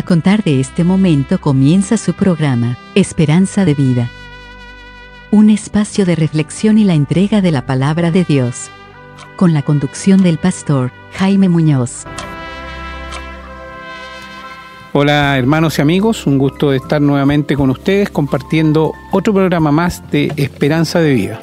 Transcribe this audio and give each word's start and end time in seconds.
A 0.00 0.02
contar 0.02 0.42
de 0.42 0.60
este 0.60 0.82
momento 0.82 1.38
comienza 1.42 1.98
su 1.98 2.14
programa, 2.14 2.78
Esperanza 2.94 3.66
de 3.66 3.74
Vida. 3.74 4.08
Un 5.30 5.50
espacio 5.50 6.06
de 6.06 6.16
reflexión 6.16 6.78
y 6.78 6.84
la 6.84 6.94
entrega 6.94 7.42
de 7.42 7.50
la 7.50 7.66
palabra 7.66 8.10
de 8.10 8.24
Dios. 8.24 8.70
Con 9.36 9.52
la 9.52 9.60
conducción 9.60 10.22
del 10.22 10.38
pastor 10.38 10.90
Jaime 11.12 11.50
Muñoz. 11.50 12.04
Hola 14.94 15.36
hermanos 15.36 15.78
y 15.78 15.82
amigos, 15.82 16.26
un 16.26 16.38
gusto 16.38 16.70
de 16.70 16.78
estar 16.78 17.02
nuevamente 17.02 17.54
con 17.54 17.68
ustedes 17.68 18.08
compartiendo 18.08 18.94
otro 19.12 19.34
programa 19.34 19.70
más 19.70 20.10
de 20.10 20.32
Esperanza 20.36 21.00
de 21.00 21.12
Vida. 21.12 21.42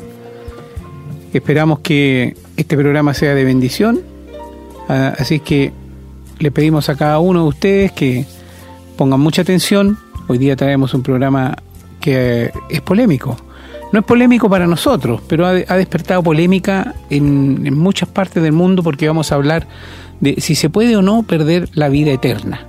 Esperamos 1.31 1.77
que 1.81 2.35
este 2.55 2.75
programa 2.75 3.13
sea 3.13 3.35
de 3.35 3.43
bendición, 3.43 4.01
ah, 4.89 5.14
así 5.19 5.42
que 5.42 5.74
le 6.39 6.50
pedimos 6.50 6.89
a 6.89 6.96
cada 6.96 7.19
uno 7.19 7.43
de 7.43 7.50
ustedes 7.50 7.92
que 7.92 8.25
pongan 8.97 9.19
mucha 9.19 9.43
atención. 9.43 9.97
Hoy 10.28 10.39
día 10.39 10.56
traemos 10.57 10.93
un 10.93 11.04
programa 11.04 11.55
que 12.01 12.51
es 12.69 12.82
polémico. 12.82 13.38
No 13.93 14.00
es 14.00 14.05
polémico 14.05 14.50
para 14.50 14.68
nosotros, 14.68 15.21
pero 15.29 15.46
ha, 15.46 15.54
despertado 15.54 16.21
polémica 16.21 16.93
en, 17.10 17.74
muchas 17.78 18.10
partes 18.10 18.43
del 18.43 18.52
mundo 18.52 18.83
porque 18.83 19.07
vamos 19.07 19.32
a 19.32 19.36
hablar 19.36 19.65
de 20.19 20.41
si 20.41 20.55
se 20.55 20.69
puede 20.69 20.97
o 20.97 21.02
no 21.02 21.24
perder 21.24 21.69
la 21.74 21.88
vida 21.88 22.11
eterna. 22.11 22.65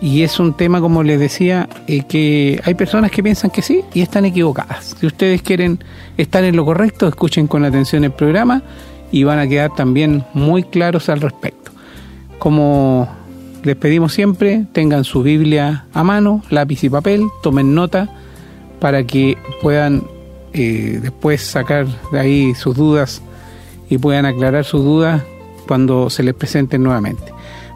Y 0.00 0.22
es 0.22 0.38
un 0.38 0.54
tema, 0.54 0.80
como 0.80 1.02
les 1.02 1.18
decía, 1.18 1.68
eh, 1.88 2.02
que 2.06 2.60
hay 2.64 2.74
personas 2.74 3.10
que 3.10 3.22
piensan 3.22 3.50
que 3.50 3.62
sí 3.62 3.82
y 3.94 4.02
están 4.02 4.26
equivocadas. 4.26 4.94
Si 5.00 5.06
ustedes 5.06 5.42
quieren 5.42 5.82
estar 6.18 6.44
en 6.44 6.54
lo 6.54 6.64
correcto, 6.66 7.08
escuchen 7.08 7.46
con 7.46 7.64
atención 7.64 8.04
el 8.04 8.12
programa 8.12 8.62
y 9.10 9.24
van 9.24 9.38
a 9.38 9.48
quedar 9.48 9.74
también 9.74 10.24
muy 10.34 10.62
claros 10.62 11.08
al 11.08 11.22
respecto. 11.22 11.72
Como 12.38 13.08
les 13.66 13.74
pedimos 13.74 14.12
siempre, 14.12 14.64
tengan 14.72 15.02
su 15.02 15.24
Biblia 15.24 15.86
a 15.92 16.04
mano, 16.04 16.40
lápiz 16.50 16.84
y 16.84 16.88
papel, 16.88 17.26
tomen 17.42 17.74
nota 17.74 18.08
para 18.78 19.02
que 19.02 19.36
puedan 19.60 20.04
eh, 20.52 21.00
después 21.02 21.42
sacar 21.42 21.88
de 22.12 22.20
ahí 22.20 22.54
sus 22.54 22.76
dudas 22.76 23.22
y 23.90 23.98
puedan 23.98 24.24
aclarar 24.24 24.64
sus 24.64 24.84
dudas 24.84 25.20
cuando 25.66 26.10
se 26.10 26.22
les 26.22 26.34
presenten 26.34 26.84
nuevamente. 26.84 27.24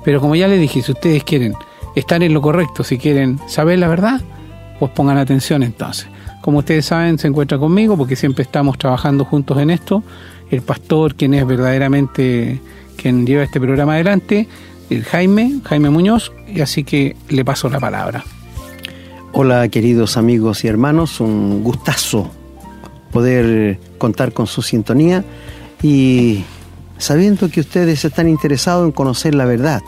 Pero 0.05 0.21
como 0.21 0.37
ya 0.37 0.47
les 0.47 0.61
dije, 0.61 0.81
si 0.81 0.93
ustedes 0.93 1.25
quieren 1.25 1.55
estar 1.97 2.23
en 2.23 2.35
lo 2.35 2.41
correcto, 2.41 2.85
si 2.85 2.97
quieren 2.97 3.41
saber 3.49 3.81
la 3.81 3.89
verdad, 3.89 4.21
pues 4.79 4.93
pongan 4.93 5.19
atención 5.19 5.65
entonces. 5.65 6.07
Como 6.41 6.59
ustedes 6.59 6.87
saben, 6.87 7.19
se 7.19 7.27
encuentra 7.27 7.59
conmigo 7.59 7.97
porque 7.97 8.15
siempre 8.15 8.45
estamos 8.45 8.79
trabajando 8.79 9.25
juntos 9.25 9.59
en 9.59 9.71
esto. 9.71 10.05
El 10.53 10.63
pastor, 10.63 11.17
quien 11.17 11.35
es 11.35 11.45
verdaderamente 11.45 12.61
quien 12.97 13.27
lleva 13.27 13.43
este 13.43 13.61
programa 13.61 13.95
adelante, 13.95 14.41
el 14.41 14.47
Jaime, 14.99 15.61
Jaime 15.65 15.91
Muñoz, 15.91 16.33
y 16.53 16.61
así 16.61 16.83
que 16.83 17.17
le 17.29 17.45
paso 17.45 17.69
la 17.69 17.79
palabra. 17.79 18.25
Hola 19.33 19.69
queridos 19.69 20.17
amigos 20.17 20.65
y 20.65 20.69
hermanos, 20.69 21.21
un 21.21 21.63
gustazo 21.63 22.29
poder 23.13 23.79
contar 23.99 24.33
con 24.33 24.49
su 24.49 24.63
sintonía 24.63 25.25
y 25.83 26.45
sabiendo 26.99 27.49
que 27.49 27.61
ustedes 27.61 28.05
están 28.05 28.29
interesados 28.29 28.85
en 28.85 28.93
conocer 28.93 29.35
la 29.35 29.45
verdad 29.45 29.83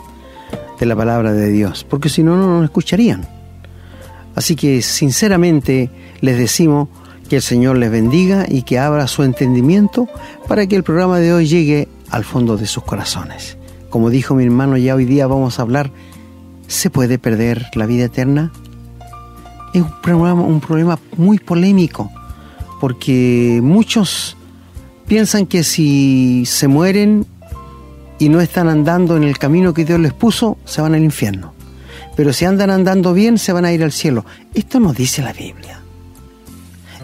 de 0.79 0.85
la 0.85 0.95
palabra 0.95 1.33
de 1.33 1.49
Dios, 1.49 1.85
porque 1.87 2.07
si 2.07 2.23
no, 2.23 2.37
no 2.37 2.47
nos 2.47 2.63
escucharían. 2.63 3.27
Así 4.35 4.55
que 4.55 4.81
sinceramente 4.81 5.91
les 6.21 6.37
decimos 6.37 6.87
que 7.29 7.35
el 7.37 7.41
Señor 7.41 7.77
les 7.77 7.91
bendiga 7.91 8.45
y 8.47 8.63
que 8.63 8.79
abra 8.79 9.07
su 9.07 9.23
entendimiento 9.23 10.07
para 10.47 10.65
que 10.65 10.75
el 10.75 10.83
programa 10.83 11.19
de 11.19 11.33
hoy 11.33 11.47
llegue 11.47 11.89
al 12.09 12.23
fondo 12.23 12.57
de 12.57 12.65
sus 12.65 12.83
corazones. 12.83 13.57
Como 13.93 14.09
dijo 14.09 14.33
mi 14.33 14.43
hermano, 14.43 14.75
ya 14.75 14.95
hoy 14.95 15.05
día 15.05 15.27
vamos 15.27 15.59
a 15.59 15.61
hablar, 15.61 15.91
¿se 16.65 16.89
puede 16.89 17.19
perder 17.19 17.67
la 17.75 17.85
vida 17.85 18.05
eterna? 18.05 18.51
Es 19.71 19.83
un 19.83 20.01
problema, 20.01 20.33
un 20.33 20.61
problema 20.61 20.99
muy 21.15 21.37
polémico, 21.37 22.11
porque 22.81 23.59
muchos 23.61 24.35
piensan 25.05 25.45
que 25.45 25.63
si 25.63 26.43
se 26.47 26.67
mueren 26.67 27.27
y 28.17 28.29
no 28.29 28.41
están 28.41 28.67
andando 28.67 29.15
en 29.15 29.25
el 29.25 29.37
camino 29.37 29.75
que 29.75 29.85
Dios 29.85 29.99
les 29.99 30.11
puso, 30.11 30.57
se 30.65 30.81
van 30.81 30.95
al 30.95 31.03
infierno. 31.03 31.53
Pero 32.15 32.33
si 32.33 32.45
andan 32.45 32.71
andando 32.71 33.13
bien, 33.13 33.37
se 33.37 33.53
van 33.53 33.63
a 33.63 33.73
ir 33.73 33.83
al 33.83 33.91
cielo. 33.91 34.25
Esto 34.55 34.79
nos 34.79 34.95
dice 34.95 35.21
la 35.21 35.33
Biblia. 35.33 35.81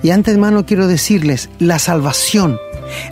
Y 0.01 0.09
antes, 0.09 0.33
hermano, 0.33 0.65
quiero 0.65 0.87
decirles, 0.87 1.51
la 1.59 1.77
salvación 1.77 2.57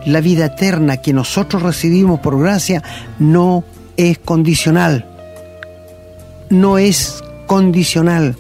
la 0.06 0.22
vida 0.22 0.46
eterna 0.46 0.98
que 0.98 1.14
nosotros 1.14 1.64
recibimos 1.64 2.20
por 2.20 2.40
gracia 2.40 2.84
no 3.20 3.64
es 3.98 4.18
condicional. 4.20 5.06
No 6.50 6.78
es 6.78 7.24
condicional. 7.46 8.36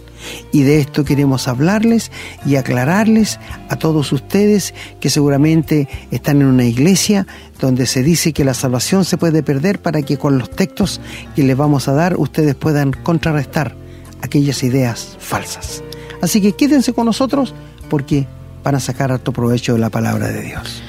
Y 0.51 0.63
de 0.63 0.79
esto 0.79 1.05
queremos 1.05 1.47
hablarles 1.47 2.11
y 2.45 2.55
aclararles 2.55 3.39
a 3.69 3.75
todos 3.75 4.11
ustedes 4.11 4.73
que 4.99 5.09
seguramente 5.09 5.87
están 6.11 6.41
en 6.41 6.47
una 6.47 6.65
iglesia 6.65 7.27
donde 7.59 7.85
se 7.85 8.03
dice 8.03 8.33
que 8.33 8.43
la 8.43 8.53
salvación 8.53 9.05
se 9.05 9.17
puede 9.17 9.43
perder 9.43 9.79
para 9.79 10.01
que 10.01 10.17
con 10.17 10.37
los 10.37 10.49
textos 10.49 11.01
que 11.35 11.43
les 11.43 11.55
vamos 11.55 11.87
a 11.87 11.93
dar 11.93 12.17
ustedes 12.17 12.55
puedan 12.55 12.91
contrarrestar 12.91 13.75
aquellas 14.21 14.63
ideas 14.63 15.17
falsas. 15.19 15.83
Así 16.21 16.41
que 16.41 16.53
quédense 16.53 16.93
con 16.93 17.05
nosotros 17.05 17.53
porque 17.89 18.25
van 18.63 18.75
a 18.75 18.79
sacar 18.79 19.11
harto 19.11 19.31
provecho 19.31 19.73
de 19.73 19.79
la 19.79 19.89
palabra 19.89 20.27
de 20.27 20.41
Dios. 20.41 20.83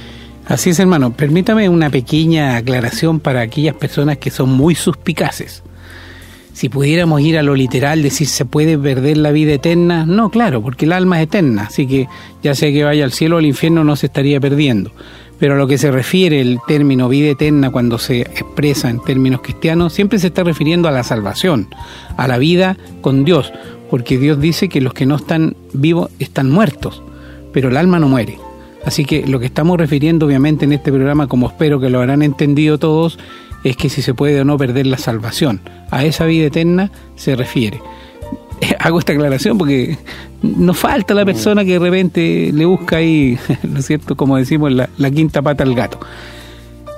Así 0.49 0.71
es, 0.71 0.79
hermano. 0.79 1.13
Permítame 1.13 1.69
una 1.69 1.91
pequeña 1.91 2.57
aclaración 2.57 3.21
para 3.21 3.43
aquellas 3.43 3.75
personas 3.75 4.17
que 4.17 4.31
son 4.31 4.49
muy 4.49 4.75
suspicaces. 4.75 5.63
Si 6.55 6.71
pudiéramos 6.71 7.21
ir 7.21 7.37
a 7.37 7.43
lo 7.43 7.55
literal, 7.55 8.03
decir 8.03 8.27
se 8.27 8.47
puede 8.47 8.79
perder 8.79 9.19
la 9.19 9.31
vida 9.31 9.53
eterna, 9.53 10.07
no, 10.07 10.31
claro, 10.31 10.63
porque 10.63 10.87
el 10.87 10.93
alma 10.93 11.21
es 11.21 11.25
eterna, 11.25 11.65
así 11.65 11.87
que 11.87 12.09
ya 12.43 12.55
sea 12.55 12.73
que 12.73 12.83
vaya 12.83 13.05
al 13.05 13.13
cielo 13.13 13.37
o 13.37 13.39
al 13.39 13.47
infierno 13.47 13.85
no 13.85 13.95
se 13.95 14.07
estaría 14.07 14.41
perdiendo. 14.41 14.91
Pero 15.39 15.55
a 15.55 15.59
lo 15.59 15.69
que 15.69 15.77
se 15.77 15.93
refiere 15.93 16.41
el 16.41 16.59
término 16.67 17.11
vida 17.11 17.29
eterna 17.29 17.71
cuando 17.71 17.99
se 17.99 18.23
expresa 18.23 18.89
en 18.89 19.01
términos 19.01 19.43
cristianos, 19.43 19.93
siempre 19.93 20.19
se 20.19 20.29
está 20.29 20.45
refiriendo 20.45 20.89
a 20.89 20.93
la 20.93 21.05
salvación, 21.05 21.69
a 22.17 22.27
la 22.27 22.39
vida 22.39 22.79
con 23.03 23.25
Dios, 23.25 23.53
porque 23.91 24.17
Dios 24.17 24.41
dice 24.41 24.71
que 24.71 24.81
los 24.81 24.95
que 24.95 25.07
no 25.07 25.17
están 25.17 25.57
vivos 25.75 26.11
están 26.19 26.51
muertos, 26.51 27.03
pero 27.53 27.69
el 27.69 27.77
alma 27.77 27.99
no 27.99 28.09
muere. 28.09 28.48
Así 28.85 29.05
que 29.05 29.27
lo 29.27 29.41
que 29.41 29.47
estamos 29.47 29.79
refiriendo 29.79 30.27
obviamente 30.27 30.65
en 30.65 30.73
este 30.73 30.93
programa, 30.93 31.27
como 31.27 31.49
espero 31.49 31.81
que 31.81 31.91
lo 31.91 32.01
habrán 32.01 32.23
entendido 32.23 32.79
todos, 32.79 33.19
es 33.65 33.77
que 33.77 33.89
si 33.89 34.03
se 34.03 34.15
puede 34.15 34.41
o 34.41 34.45
no 34.45 34.57
perder 34.57 34.87
la 34.87 34.99
salvación. 34.99 35.61
A 35.91 36.05
esa 36.05 36.25
vida 36.27 36.47
eterna 36.47 36.91
se 37.17 37.37
refiere. 37.37 37.81
Hago 38.79 38.99
esta 38.99 39.13
aclaración 39.13 39.59
porque 39.59 39.99
no 40.43 40.75
falta 40.75 41.15
la 41.15 41.25
persona 41.25 41.65
que 41.65 41.73
de 41.73 41.79
repente 41.79 42.51
le 42.53 42.65
busca 42.65 42.99
ahí, 42.99 43.39
¿no 43.63 43.81
es 43.81 43.87
cierto? 43.87 44.17
Como 44.17 44.37
decimos, 44.37 44.73
la, 44.73 44.89
la 44.97 45.11
quinta 45.11 45.43
pata 45.43 45.65
al 45.65 45.75
gato. 45.75 45.99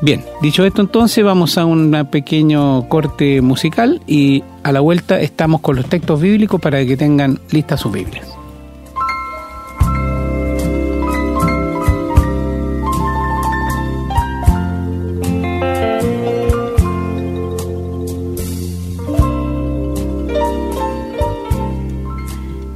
Bien, 0.03 0.25
dicho 0.41 0.65
esto 0.65 0.81
entonces 0.81 1.23
vamos 1.23 1.59
a 1.59 1.67
un 1.67 2.09
pequeño 2.11 2.89
corte 2.89 3.43
musical 3.43 4.01
y 4.07 4.43
a 4.63 4.73
la 4.73 4.81
vuelta 4.81 5.21
estamos 5.21 5.61
con 5.61 5.77
los 5.77 5.87
textos 5.87 6.19
bíblicos 6.23 6.59
para 6.59 6.85
que 6.87 6.97
tengan 6.97 7.39
listas 7.51 7.81
sus 7.81 7.93
Biblias. 7.93 8.40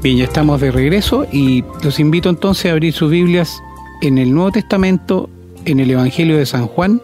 Bien, 0.05 0.19
ya 0.19 0.25
estamos 0.25 0.61
de 0.61 0.71
regreso 0.71 1.27
y 1.33 1.65
los 1.83 1.99
invito 1.99 2.29
entonces 2.29 2.67
a 2.67 2.73
abrir 2.73 2.93
sus 2.93 3.11
Biblias 3.11 3.63
en 4.03 4.19
el 4.19 4.35
Nuevo 4.35 4.51
Testamento, 4.53 5.31
en 5.65 5.81
el 5.81 5.91
Evangelio 5.91 6.37
de 6.37 6.45
San 6.45 6.67
Juan, 6.67 7.01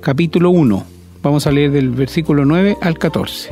capítulo 0.00 0.48
1. 0.48 0.82
Vamos 1.22 1.46
a 1.46 1.50
leer 1.50 1.72
del 1.72 1.90
versículo 1.90 2.46
9 2.46 2.78
al 2.80 2.96
14. 2.96 3.50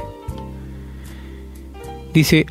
Dice, 2.14 2.46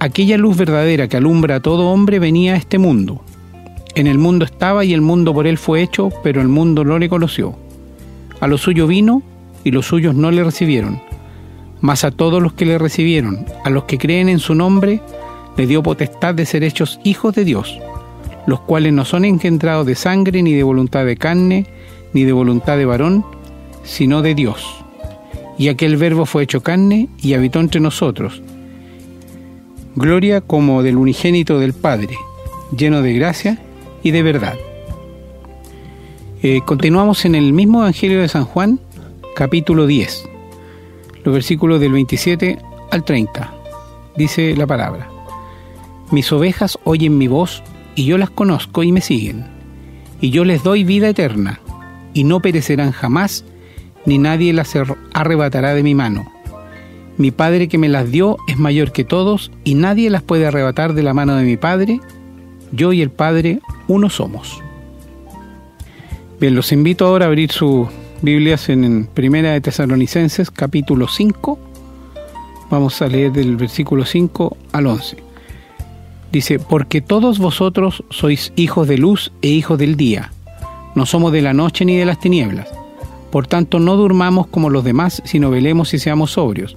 aquella 0.00 0.36
luz 0.36 0.56
verdadera 0.56 1.06
que 1.06 1.18
alumbra 1.18 1.54
a 1.54 1.60
todo 1.60 1.90
hombre 1.92 2.18
venía 2.18 2.54
a 2.54 2.56
este 2.56 2.78
mundo. 2.78 3.24
En 3.94 4.08
el 4.08 4.18
mundo 4.18 4.44
estaba 4.44 4.84
y 4.84 4.92
el 4.92 5.02
mundo 5.02 5.32
por 5.32 5.46
él 5.46 5.56
fue 5.56 5.82
hecho, 5.82 6.08
pero 6.24 6.40
el 6.40 6.48
mundo 6.48 6.82
no 6.84 6.98
le 6.98 7.08
conoció. 7.08 7.54
A 8.40 8.48
lo 8.48 8.58
suyo 8.58 8.88
vino 8.88 9.22
y 9.62 9.70
los 9.70 9.86
suyos 9.86 10.16
no 10.16 10.32
le 10.32 10.42
recibieron 10.42 11.00
mas 11.82 12.04
a 12.04 12.12
todos 12.12 12.40
los 12.40 12.54
que 12.54 12.64
le 12.64 12.78
recibieron, 12.78 13.44
a 13.64 13.68
los 13.68 13.84
que 13.84 13.98
creen 13.98 14.30
en 14.30 14.38
su 14.38 14.54
nombre, 14.54 15.02
le 15.56 15.66
dio 15.66 15.82
potestad 15.82 16.34
de 16.34 16.46
ser 16.46 16.64
hechos 16.64 17.00
hijos 17.04 17.34
de 17.34 17.44
Dios, 17.44 17.78
los 18.46 18.60
cuales 18.60 18.92
no 18.92 19.04
son 19.04 19.24
engendrados 19.24 19.86
de 19.86 19.94
sangre, 19.94 20.42
ni 20.42 20.54
de 20.54 20.62
voluntad 20.62 21.04
de 21.04 21.16
carne, 21.16 21.66
ni 22.12 22.24
de 22.24 22.32
voluntad 22.32 22.76
de 22.76 22.84
varón, 22.84 23.24
sino 23.84 24.22
de 24.22 24.34
Dios. 24.34 24.64
Y 25.58 25.68
aquel 25.68 25.96
verbo 25.96 26.26
fue 26.26 26.44
hecho 26.44 26.62
carne 26.62 27.08
y 27.20 27.34
habitó 27.34 27.60
entre 27.60 27.80
nosotros. 27.80 28.42
Gloria 29.94 30.40
como 30.40 30.82
del 30.82 30.96
unigénito 30.96 31.58
del 31.58 31.74
Padre, 31.74 32.16
lleno 32.76 33.02
de 33.02 33.12
gracia 33.12 33.58
y 34.02 34.10
de 34.10 34.22
verdad. 34.22 34.54
Eh, 36.42 36.60
continuamos 36.64 37.24
en 37.24 37.34
el 37.34 37.52
mismo 37.52 37.80
Evangelio 37.80 38.20
de 38.20 38.28
San 38.28 38.44
Juan, 38.44 38.80
capítulo 39.36 39.86
10 39.86 40.32
los 41.24 41.34
versículos 41.34 41.80
del 41.80 41.92
27 41.92 42.58
al 42.90 43.04
30. 43.04 43.54
Dice 44.16 44.54
la 44.56 44.66
palabra. 44.66 45.11
Mis 46.12 46.30
ovejas 46.30 46.78
oyen 46.84 47.16
mi 47.16 47.26
voz 47.26 47.62
y 47.94 48.04
yo 48.04 48.18
las 48.18 48.28
conozco 48.28 48.82
y 48.82 48.92
me 48.92 49.00
siguen. 49.00 49.46
Y 50.20 50.28
yo 50.28 50.44
les 50.44 50.62
doy 50.62 50.84
vida 50.84 51.08
eterna 51.08 51.58
y 52.12 52.24
no 52.24 52.40
perecerán 52.40 52.92
jamás, 52.92 53.46
ni 54.04 54.18
nadie 54.18 54.52
las 54.52 54.74
arrebatará 55.14 55.72
de 55.72 55.82
mi 55.82 55.94
mano. 55.94 56.30
Mi 57.16 57.30
Padre 57.30 57.66
que 57.66 57.78
me 57.78 57.88
las 57.88 58.10
dio 58.10 58.36
es 58.46 58.58
mayor 58.58 58.92
que 58.92 59.04
todos 59.04 59.50
y 59.64 59.74
nadie 59.74 60.10
las 60.10 60.22
puede 60.22 60.46
arrebatar 60.46 60.92
de 60.92 61.02
la 61.02 61.14
mano 61.14 61.34
de 61.34 61.44
mi 61.44 61.56
Padre. 61.56 61.98
Yo 62.72 62.92
y 62.92 63.00
el 63.00 63.10
Padre 63.10 63.60
uno 63.88 64.10
somos. 64.10 64.62
Bien, 66.38 66.54
los 66.54 66.72
invito 66.72 67.06
ahora 67.06 67.24
a 67.24 67.28
abrir 67.28 67.52
sus 67.52 67.88
Biblias 68.20 68.68
en 68.68 69.06
Primera 69.06 69.52
de 69.52 69.62
Tesalonicenses, 69.62 70.50
capítulo 70.50 71.08
5. 71.08 71.58
Vamos 72.68 73.00
a 73.00 73.08
leer 73.08 73.32
del 73.32 73.56
versículo 73.56 74.04
5 74.04 74.58
al 74.72 74.86
11. 74.86 75.31
Dice, 76.32 76.58
porque 76.58 77.02
todos 77.02 77.38
vosotros 77.38 78.04
sois 78.08 78.54
hijos 78.56 78.88
de 78.88 78.96
luz 78.96 79.32
e 79.42 79.48
hijos 79.48 79.78
del 79.78 79.96
día. 79.96 80.32
No 80.94 81.04
somos 81.04 81.30
de 81.30 81.42
la 81.42 81.52
noche 81.52 81.84
ni 81.84 81.96
de 81.96 82.06
las 82.06 82.20
tinieblas. 82.20 82.68
Por 83.30 83.46
tanto, 83.46 83.78
no 83.78 83.96
durmamos 83.96 84.46
como 84.46 84.70
los 84.70 84.82
demás, 84.82 85.22
sino 85.26 85.50
velemos 85.50 85.92
y 85.92 85.98
seamos 85.98 86.32
sobrios. 86.32 86.76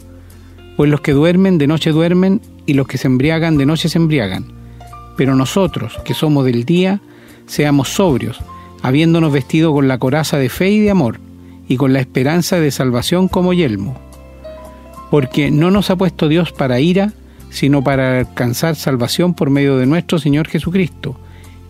Pues 0.75 0.89
los 0.89 0.99
que 0.99 1.13
duermen 1.13 1.57
de 1.57 1.67
noche 1.67 1.91
duermen, 1.91 2.41
y 2.65 2.73
los 2.73 2.87
que 2.87 2.97
se 2.97 3.07
embriagan 3.07 3.57
de 3.57 3.65
noche 3.65 3.87
se 3.87 3.97
embriagan. 3.97 4.45
Pero 5.15 5.35
nosotros, 5.35 5.99
que 6.03 6.13
somos 6.13 6.43
del 6.45 6.65
día, 6.65 6.99
seamos 7.45 7.89
sobrios, 7.89 8.41
habiéndonos 8.81 9.31
vestido 9.31 9.71
con 9.71 9.87
la 9.87 9.99
coraza 9.99 10.37
de 10.37 10.49
fe 10.49 10.69
y 10.71 10.79
de 10.79 10.91
amor, 10.91 11.19
y 11.69 11.77
con 11.77 11.93
la 11.93 11.99
esperanza 12.01 12.59
de 12.59 12.71
salvación 12.71 13.29
como 13.29 13.53
yelmo. 13.53 13.97
Porque 15.11 15.49
no 15.49 15.71
nos 15.71 15.89
ha 15.89 15.95
puesto 15.95 16.27
Dios 16.27 16.51
para 16.51 16.79
ira, 16.79 17.13
sino 17.55 17.81
para 17.81 18.19
alcanzar 18.19 18.75
salvación 18.75 19.33
por 19.33 19.49
medio 19.49 19.77
de 19.77 19.85
nuestro 19.85 20.19
Señor 20.19 20.49
Jesucristo, 20.49 21.17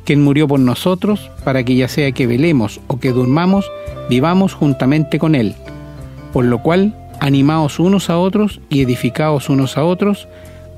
quien 0.03 0.23
murió 0.23 0.47
por 0.47 0.59
nosotros, 0.59 1.29
para 1.43 1.63
que 1.63 1.75
ya 1.75 1.87
sea 1.87 2.11
que 2.11 2.25
velemos 2.25 2.81
o 2.87 2.99
que 2.99 3.11
durmamos, 3.11 3.69
vivamos 4.09 4.55
juntamente 4.55 5.19
con 5.19 5.35
Él. 5.35 5.53
Por 6.33 6.45
lo 6.45 6.63
cual, 6.63 6.95
animaos 7.19 7.79
unos 7.79 8.09
a 8.09 8.17
otros 8.17 8.61
y 8.67 8.81
edificaos 8.81 9.47
unos 9.47 9.77
a 9.77 9.83
otros, 9.83 10.27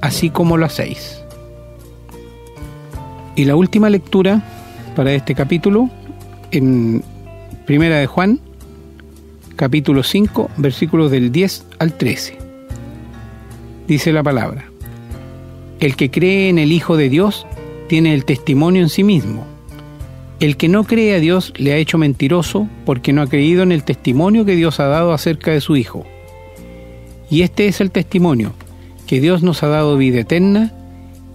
así 0.01 0.29
como 0.29 0.57
lo 0.57 0.65
hacéis. 0.65 1.23
Y 3.37 3.45
la 3.45 3.55
última 3.55 3.89
lectura 3.89 4.43
para 4.93 5.13
este 5.13 5.35
capítulo 5.35 5.89
en 6.51 7.01
Primera 7.65 7.95
de 7.95 8.07
Juan, 8.07 8.41
capítulo 9.55 10.03
5, 10.03 10.49
versículos 10.57 11.11
del 11.11 11.31
10 11.31 11.65
al 11.79 11.93
13. 11.93 12.37
Dice 13.87 14.11
la 14.11 14.21
palabra, 14.21 14.65
el 15.79 15.95
que 15.95 16.09
cree 16.09 16.49
en 16.49 16.57
el 16.57 16.71
Hijo 16.71 16.97
de 16.97 17.09
Dios 17.09 17.45
tiene 17.87 18.13
el 18.13 18.25
testimonio 18.25 18.81
en 18.81 18.89
sí 18.89 19.03
mismo. 19.03 19.45
El 20.39 20.57
que 20.57 20.67
no 20.67 20.83
cree 20.83 21.15
a 21.15 21.19
Dios 21.19 21.53
le 21.57 21.73
ha 21.73 21.77
hecho 21.77 21.97
mentiroso 21.97 22.67
porque 22.85 23.13
no 23.13 23.21
ha 23.21 23.27
creído 23.27 23.63
en 23.63 23.71
el 23.71 23.83
testimonio 23.83 24.45
que 24.45 24.55
Dios 24.55 24.79
ha 24.79 24.87
dado 24.87 25.13
acerca 25.13 25.51
de 25.51 25.61
su 25.61 25.75
Hijo. 25.75 26.05
Y 27.29 27.41
este 27.41 27.67
es 27.67 27.81
el 27.81 27.91
testimonio, 27.91 28.53
que 29.07 29.19
Dios 29.19 29.43
nos 29.43 29.63
ha 29.63 29.67
dado 29.67 29.97
vida 29.97 30.19
eterna 30.19 30.73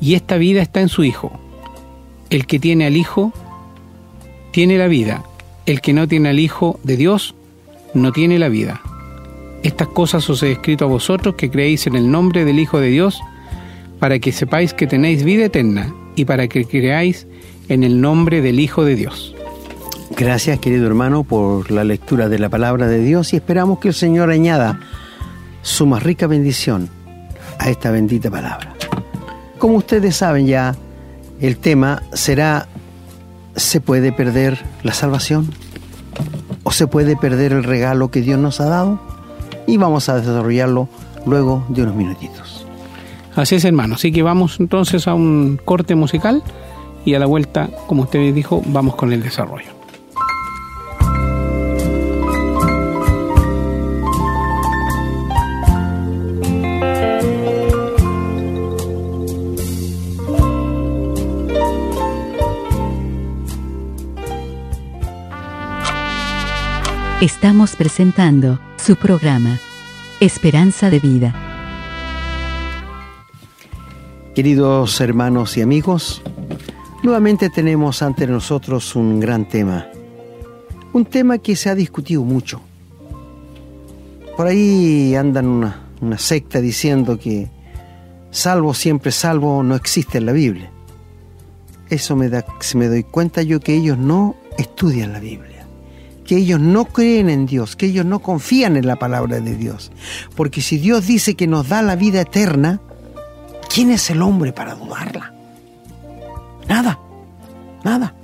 y 0.01 0.15
esta 0.15 0.37
vida 0.37 0.63
está 0.63 0.81
en 0.81 0.89
su 0.89 1.05
Hijo. 1.05 1.33
El 2.31 2.47
que 2.47 2.59
tiene 2.59 2.87
al 2.87 2.97
Hijo 2.97 3.33
tiene 4.53 4.79
la 4.79 4.89
vida. 4.89 5.25
El 5.67 5.81
que 5.81 5.93
no 5.93 6.09
tiene 6.09 6.29
al 6.29 6.39
Hijo 6.39 6.79
de 6.83 6.97
Dios 6.97 7.35
no 7.95 8.13
tiene 8.13 8.39
la 8.39 8.49
vida. 8.49 8.81
Estas 9.63 9.89
cosas 9.89 10.29
os 10.29 10.43
he 10.43 10.53
escrito 10.53 10.85
a 10.85 10.89
vosotros 10.89 11.35
que 11.37 11.51
creéis 11.51 11.87
en 11.87 11.95
el 11.95 12.11
nombre 12.11 12.45
del 12.45 12.59
Hijo 12.59 12.81
de 12.81 12.89
Dios, 12.89 13.21
para 14.03 14.19
que 14.19 14.33
sepáis 14.33 14.75
que 14.75 14.89
tenéis 14.89 15.23
vida 15.23 15.45
eterna 15.45 15.95
y 16.17 16.25
para 16.25 16.49
que 16.49 16.65
creáis 16.65 17.29
en 17.69 17.85
el 17.85 18.01
nombre 18.01 18.41
del 18.41 18.59
Hijo 18.59 18.85
de 18.85 18.97
Dios. 18.97 19.33
Gracias 20.17 20.59
querido 20.59 20.89
hermano 20.89 21.23
por 21.23 21.71
la 21.71 21.85
lectura 21.85 22.29
de 22.29 22.41
la 22.41 22.49
palabra 22.49 22.89
de 22.89 22.99
Dios 22.99 23.33
y 23.33 23.37
esperamos 23.37 23.79
que 23.79 23.87
el 23.87 23.95
Señor 23.95 24.33
añada 24.33 24.81
su 25.63 25.87
más 25.87 26.03
rica 26.03 26.27
bendición 26.27 26.91
a 27.61 27.71
esta 27.71 27.93
bendita 27.93 28.29
palabra. 28.29 28.75
Como 29.59 29.77
ustedes 29.77 30.17
saben 30.17 30.49
ya, 30.49 30.75
el 31.41 31.59
tema 31.59 32.03
será 32.13 32.67
¿se 33.55 33.81
puede 33.81 34.11
perder 34.11 34.59
la 34.83 34.95
salvación? 34.95 35.49
¿O 36.65 36.73
se 36.73 36.89
puede 36.89 37.15
perder 37.17 37.53
el 37.53 37.63
regalo 37.63 38.11
que 38.11 38.21
Dios 38.21 38.41
nos 38.41 38.61
ha 38.61 38.65
dado? 38.65 39.01
Y 39.69 39.77
vamos 39.77 40.09
a 40.09 40.19
desarrollarlo 40.19 40.89
luego 41.25 41.65
de 41.69 41.85
unos 41.85 41.95
minutitos. 41.95 42.52
Así 43.35 43.55
es, 43.55 43.65
hermano. 43.65 43.95
Así 43.95 44.13
que 44.13 44.23
vamos 44.23 44.61
entonces 44.61 45.09
a 45.09 45.15
un 45.15 45.59
corte 45.65 45.95
musical 45.95 46.43
y 47.05 47.15
a 47.15 47.19
la 47.19 47.27
vuelta, 47.27 47.71
como 47.87 48.03
usted 48.03 48.33
dijo, 48.35 48.63
vamos 48.67 48.95
con 48.95 49.13
el 49.13 49.23
desarrollo. 49.23 49.83
Estamos 67.21 67.77
presentando 67.77 68.59
su 68.77 68.97
programa, 68.97 69.61
Esperanza 70.19 70.91
de 70.91 70.99
Vida. 70.99 71.42
Queridos 74.35 74.99
hermanos 75.03 75.59
y 75.59 75.61
amigos, 75.61 76.23
nuevamente 77.03 77.51
tenemos 77.51 78.01
ante 78.01 78.27
nosotros 78.27 78.97
un 78.97 79.21
gran 79.21 79.47
tema, 79.47 79.89
un 80.95 81.05
tema 81.05 81.37
que 81.37 81.55
se 81.55 81.69
ha 81.69 81.75
discutido 81.75 82.25
mucho. 82.25 82.63
Por 84.35 84.47
ahí 84.47 85.15
andan 85.17 85.47
una, 86.01 86.17
secta 86.17 86.63
diciendo 86.63 87.19
que 87.19 87.51
salvo 88.31 88.73
siempre 88.73 89.13
salvo 89.13 89.63
no 89.63 89.75
existe 89.75 90.17
en 90.17 90.25
la 90.25 90.33
Biblia. 90.33 90.71
Eso 91.91 92.17
me 92.17 92.31
da, 92.31 92.43
me 92.75 92.89
doy 92.89 93.03
cuenta 93.03 93.43
yo 93.43 93.61
que 93.61 93.77
ellos 93.77 93.99
no 93.99 94.35
estudian 94.57 95.13
la 95.13 95.21
Biblia 95.21 95.67
que 96.25 96.37
ellos 96.37 96.61
no 96.61 96.85
creen 96.85 97.29
en 97.29 97.47
Dios, 97.47 97.75
que 97.75 97.87
ellos 97.87 98.07
no 98.07 98.21
confían 98.21 98.77
en 98.77 98.87
la 98.87 98.97
palabra 98.97 99.41
de 99.41 99.57
Dios. 99.57 99.91
Porque 100.37 100.63
si 100.63 100.79
Dios 100.79 101.07
dice 101.09 101.35
que 101.35 101.49
nos 101.49 101.69
da 101.69 101.83
la 101.83 101.97
vida 101.97 102.21
eterna, 102.21 102.81
¿quién 103.73 103.91
es 103.91 104.11
el 104.11 104.23
hombre 104.23 104.53
para 104.53 104.75
dudarla? 104.75 105.33
Nada, 106.69 106.99
nada. 107.85 108.15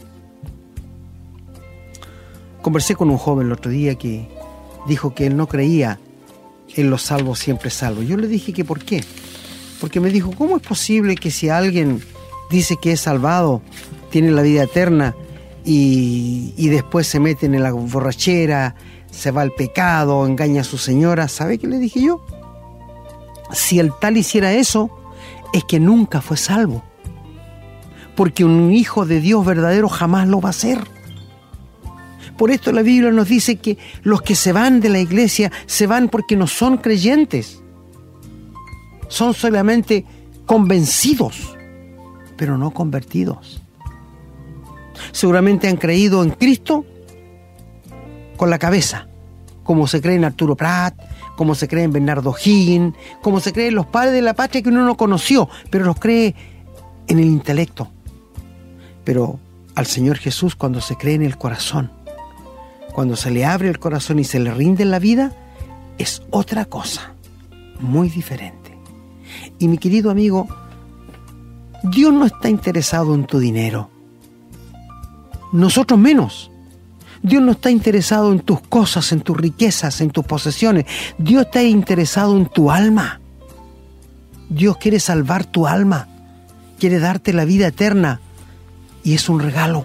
Conversé 2.63 2.95
con 2.95 3.11
un 3.11 3.19
joven 3.19 3.47
el 3.47 3.53
otro 3.53 3.71
día 3.71 3.95
que 3.95 4.29
dijo 4.87 5.15
que 5.15 5.27
él 5.27 5.37
no 5.37 5.47
creía 5.49 5.99
en 6.75 6.91
los 6.91 7.03
salvos 7.03 7.39
siempre 7.39 7.71
salvos. 7.71 8.07
Yo 8.07 8.17
le 8.17 8.27
dije 8.27 8.53
que 8.53 8.65
por 8.65 8.81
qué. 8.81 9.05
Porque 9.81 10.01
me 10.01 10.11
dijo, 10.11 10.33
¿cómo 10.33 10.57
es 10.57 10.63
posible 10.63 11.15
que 11.15 11.31
si 11.31 11.49
alguien 11.49 12.03
dice 12.51 12.77
que 12.81 12.93
es 12.93 13.01
salvado, 13.01 13.63
tiene 14.11 14.31
la 14.31 14.43
vida 14.43 14.65
eterna, 14.65 15.15
y, 15.71 16.69
después 16.69 17.07
se 17.07 17.21
meten 17.21 17.55
en 17.55 17.63
la 17.63 17.73
borrachera, 17.73 18.75
se 19.11 19.31
va 19.31 19.43
al 19.43 19.53
pecado, 19.53 20.27
engaña 20.27 20.63
a 20.63 20.65
su 20.65 20.79
señora. 20.79 21.29
¿Sabe 21.29 21.59
qué 21.59 21.67
le 21.67 21.79
dije 21.79 22.01
yo? 22.01 22.25
Si 23.53 23.79
el 23.79 23.93
tal 24.01 24.17
hiciera 24.17 24.53
eso, 24.55 24.98
es 25.53 25.65
que 25.65 25.81
nunca 25.81 26.21
fue 26.21 26.37
salvo. 26.37 26.85
Porque 28.17 28.45
un 28.45 28.73
hijo 28.73 29.07
de 29.07 29.21
Dios 29.21 29.45
verdadero 29.45 29.89
jamás 29.89 30.29
lo 30.29 30.41
va 30.41 30.51
a 30.51 30.55
ser. 30.55 30.79
Por 32.37 32.51
esto 32.51 32.73
la 32.73 32.83
Biblia 32.83 33.11
nos 33.11 33.29
dice 33.29 33.57
que 33.57 33.79
los 34.03 34.23
que 34.23 34.35
se 34.35 34.53
van 34.53 34.81
de 34.81 34.89
la 34.89 35.01
iglesia 35.01 35.51
se 35.67 35.87
van 35.87 36.09
porque 36.09 36.37
no 36.37 36.47
son 36.47 36.79
creyentes. 36.79 37.63
Son 39.09 39.35
solamente 39.35 40.05
convencidos, 40.47 41.57
pero 42.37 42.59
no 42.59 42.71
convertidos 42.73 43.63
seguramente 45.13 45.69
han 45.69 45.77
creído 45.77 46.23
en 46.23 46.31
Cristo 46.31 46.85
con 48.37 48.51
la 48.51 48.59
cabeza, 48.59 49.09
como 49.63 49.87
se 49.87 50.01
cree 50.01 50.17
en 50.17 50.25
Arturo 50.25 50.57
Prat, 50.57 50.95
como 51.39 51.55
se 51.55 51.69
cree 51.69 51.85
en 51.85 51.93
Bernardo 51.93 52.35
Higgins, 52.35 52.97
como 53.23 53.39
se 53.39 53.53
cree 53.53 53.69
en 53.69 53.77
los 53.77 53.87
padres 53.87 54.13
de 54.13 54.23
la 54.23 54.35
patria 54.35 54.61
que 54.61 54.71
uno 54.71 54.85
no 54.85 54.97
conoció, 54.97 55.49
pero 55.71 55.85
los 55.85 56.01
cree 56.01 56.35
en 57.07 57.21
el 57.21 57.27
intelecto. 57.27 57.89
Pero 59.05 59.39
al 59.77 59.87
Señor 59.87 60.19
Jesús 60.19 60.57
cuando 60.57 60.81
se 60.81 60.97
cree 60.97 61.15
en 61.15 61.23
el 61.23 61.39
corazón, 61.39 61.93
cuando 62.93 63.15
se 63.15 63.31
le 63.31 63.45
abre 63.45 63.69
el 63.69 63.79
corazón 63.79 64.19
y 64.19 64.25
se 64.25 64.41
le 64.41 64.53
rinde 64.53 64.85
la 64.85 64.99
vida, 64.99 65.33
es 65.97 66.23
otra 66.31 66.65
cosa, 66.65 67.15
muy 67.79 68.09
diferente. 68.09 68.77
Y 69.61 69.69
mi 69.69 69.79
querido 69.79 70.11
amigo, 70.11 70.49
Dios 71.85 72.13
no 72.13 72.27
está 72.27 72.49
interesado 72.49 73.15
en 73.15 73.27
tu 73.27 73.39
dinero 73.39 73.91
nosotros 75.53 76.01
menos. 76.01 76.51
Dios 77.23 77.43
no 77.43 77.53
está 77.53 77.71
interesado 77.71 78.33
en 78.33 78.41
tus 78.41 78.61
cosas, 78.61 79.13
en 79.13 79.21
tus 79.21 79.37
riquezas, 79.37 80.01
en 80.01 80.11
tus 80.11 80.25
posesiones. 80.25 80.87
Dios 81.19 81.47
está 81.47 81.63
interesado 81.63 82.37
en 82.37 82.47
tu 82.47 82.71
alma. 82.71 83.21
Dios 84.49 84.77
quiere 84.79 84.99
salvar 85.01 85.45
tu 85.45 85.67
alma, 85.67 86.09
quiere 86.79 86.99
darte 86.99 87.33
la 87.33 87.45
vida 87.45 87.67
eterna 87.67 88.21
y 89.05 89.15
es 89.15 89.29
un 89.29 89.41
regalo. 89.41 89.85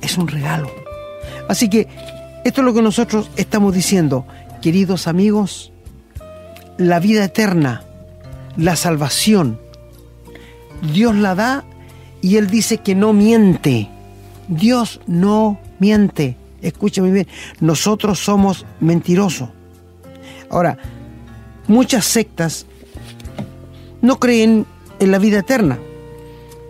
Es 0.00 0.16
un 0.16 0.28
regalo. 0.28 0.70
Así 1.48 1.68
que 1.68 1.88
esto 2.44 2.60
es 2.62 2.64
lo 2.64 2.72
que 2.72 2.82
nosotros 2.82 3.28
estamos 3.36 3.74
diciendo, 3.74 4.26
queridos 4.62 5.06
amigos, 5.06 5.72
la 6.78 6.98
vida 6.98 7.24
eterna, 7.24 7.82
la 8.56 8.76
salvación, 8.76 9.60
Dios 10.92 11.14
la 11.14 11.34
da 11.34 11.64
y 12.22 12.36
Él 12.36 12.48
dice 12.48 12.78
que 12.78 12.94
no 12.94 13.12
miente. 13.12 13.88
Dios 14.48 15.00
no 15.06 15.58
miente. 15.80 16.36
Escúchame 16.62 17.10
bien, 17.10 17.26
nosotros 17.58 18.18
somos 18.20 18.64
mentirosos. 18.78 19.48
Ahora, 20.50 20.78
muchas 21.66 22.04
sectas 22.04 22.66
no 24.02 24.18
creen 24.18 24.66
en 24.98 25.10
la 25.10 25.18
vida 25.18 25.40
eterna, 25.40 25.78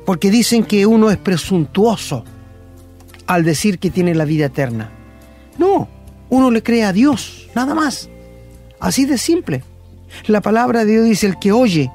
porque 0.06 0.30
dicen 0.30 0.64
que 0.64 0.86
uno 0.86 1.10
es 1.10 1.16
presuntuoso 1.16 2.24
al 3.26 3.44
decir 3.44 3.78
que 3.78 3.90
tiene 3.90 4.14
la 4.14 4.24
vida 4.24 4.46
eterna. 4.46 4.90
No, 5.58 5.88
uno 6.30 6.50
le 6.50 6.62
cree 6.62 6.84
a 6.84 6.92
Dios, 6.92 7.48
nada 7.54 7.74
más. 7.74 8.08
Así 8.78 9.04
de 9.04 9.18
simple. 9.18 9.62
La 10.26 10.40
palabra 10.40 10.84
de 10.84 10.92
Dios 10.92 11.04
dice, 11.04 11.26
el 11.26 11.38
que 11.38 11.52
oye 11.52 11.90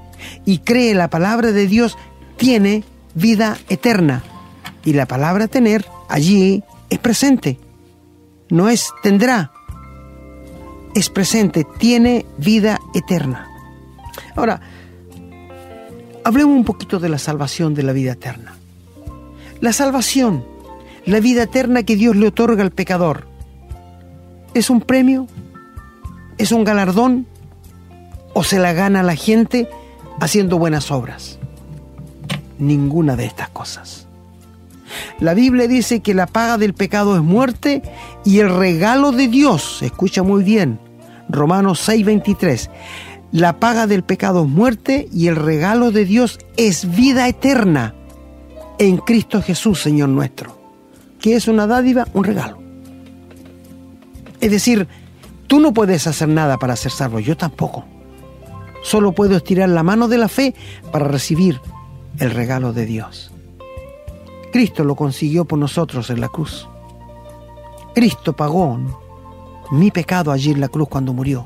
y 0.45 0.60
cree 0.60 0.93
la 0.93 1.10
palabra 1.10 1.51
de 1.51 1.67
Dios 1.67 1.98
tiene 2.38 2.84
vida 3.13 3.57
eterna. 3.69 4.24
Y 4.84 4.93
la 4.93 5.07
palabra 5.07 5.48
tener 5.48 5.86
allí 6.10 6.63
es 6.89 6.99
presente. 6.99 7.59
No 8.49 8.69
es 8.69 8.91
tendrá. 9.01 9.51
Es 10.93 11.09
presente, 11.09 11.65
tiene 11.77 12.25
vida 12.37 12.79
eterna. 12.93 13.47
Ahora, 14.35 14.61
hablemos 16.23 16.55
un 16.55 16.63
poquito 16.63 16.99
de 16.99 17.09
la 17.09 17.17
salvación 17.17 17.73
de 17.73 17.83
la 17.83 17.91
vida 17.91 18.13
eterna. 18.13 18.55
La 19.61 19.73
salvación, 19.73 20.45
la 21.05 21.19
vida 21.19 21.43
eterna 21.43 21.83
que 21.83 21.95
Dios 21.95 22.15
le 22.15 22.27
otorga 22.27 22.63
al 22.63 22.71
pecador, 22.71 23.27
¿es 24.53 24.69
un 24.69 24.81
premio? 24.81 25.27
¿Es 26.37 26.51
un 26.51 26.63
galardón? 26.63 27.27
¿O 28.33 28.43
se 28.43 28.59
la 28.59 28.73
gana 28.73 29.03
la 29.03 29.15
gente 29.15 29.69
haciendo 30.19 30.57
buenas 30.57 30.91
obras? 30.91 31.39
Ninguna 32.57 33.15
de 33.15 33.25
estas 33.25 33.49
cosas. 33.49 34.04
La 35.19 35.33
Biblia 35.33 35.67
dice 35.67 36.01
que 36.01 36.13
la 36.13 36.27
paga 36.27 36.57
del 36.57 36.73
pecado 36.73 37.15
es 37.15 37.21
muerte 37.21 37.81
y 38.23 38.39
el 38.39 38.55
regalo 38.55 39.11
de 39.11 39.27
Dios, 39.27 39.81
escucha 39.81 40.23
muy 40.23 40.43
bien, 40.43 40.79
Romanos 41.29 41.87
6:23, 41.87 42.69
la 43.31 43.59
paga 43.59 43.87
del 43.87 44.03
pecado 44.03 44.43
es 44.43 44.49
muerte 44.49 45.07
y 45.11 45.27
el 45.27 45.35
regalo 45.35 45.91
de 45.91 46.05
Dios 46.05 46.39
es 46.57 46.95
vida 46.95 47.27
eterna 47.27 47.95
en 48.79 48.97
Cristo 48.97 49.41
Jesús, 49.41 49.81
Señor 49.81 50.09
nuestro. 50.09 50.55
que 51.19 51.35
es 51.35 51.47
una 51.47 51.65
dádiva? 51.65 52.07
Un 52.13 52.23
regalo. 52.23 52.59
Es 54.41 54.51
decir, 54.51 54.87
tú 55.47 55.59
no 55.59 55.73
puedes 55.73 56.05
hacer 56.05 56.27
nada 56.27 56.57
para 56.57 56.75
ser 56.75 56.91
salvo, 56.91 57.19
yo 57.19 57.35
tampoco. 57.35 57.83
Solo 58.83 59.13
puedo 59.13 59.35
estirar 59.35 59.69
la 59.69 59.81
mano 59.81 60.07
de 60.07 60.19
la 60.19 60.27
fe 60.27 60.53
para 60.91 61.07
recibir 61.07 61.59
el 62.19 62.29
regalo 62.29 62.73
de 62.73 62.85
Dios. 62.85 63.31
Cristo 64.55 64.85
lo 64.85 64.95
consiguió 64.95 65.43
por 65.43 65.59
nosotros 65.59 66.09
en 66.09 66.21
la 66.21 66.29
cruz. 66.29 66.65
Cristo 67.93 68.33
pagó 68.38 68.79
mi 69.69 69.91
pecado 69.91 70.31
allí 70.31 70.51
en 70.51 70.62
la 70.62 70.69
cruz 70.69 70.88
cuando 70.88 71.12
murió. 71.12 71.45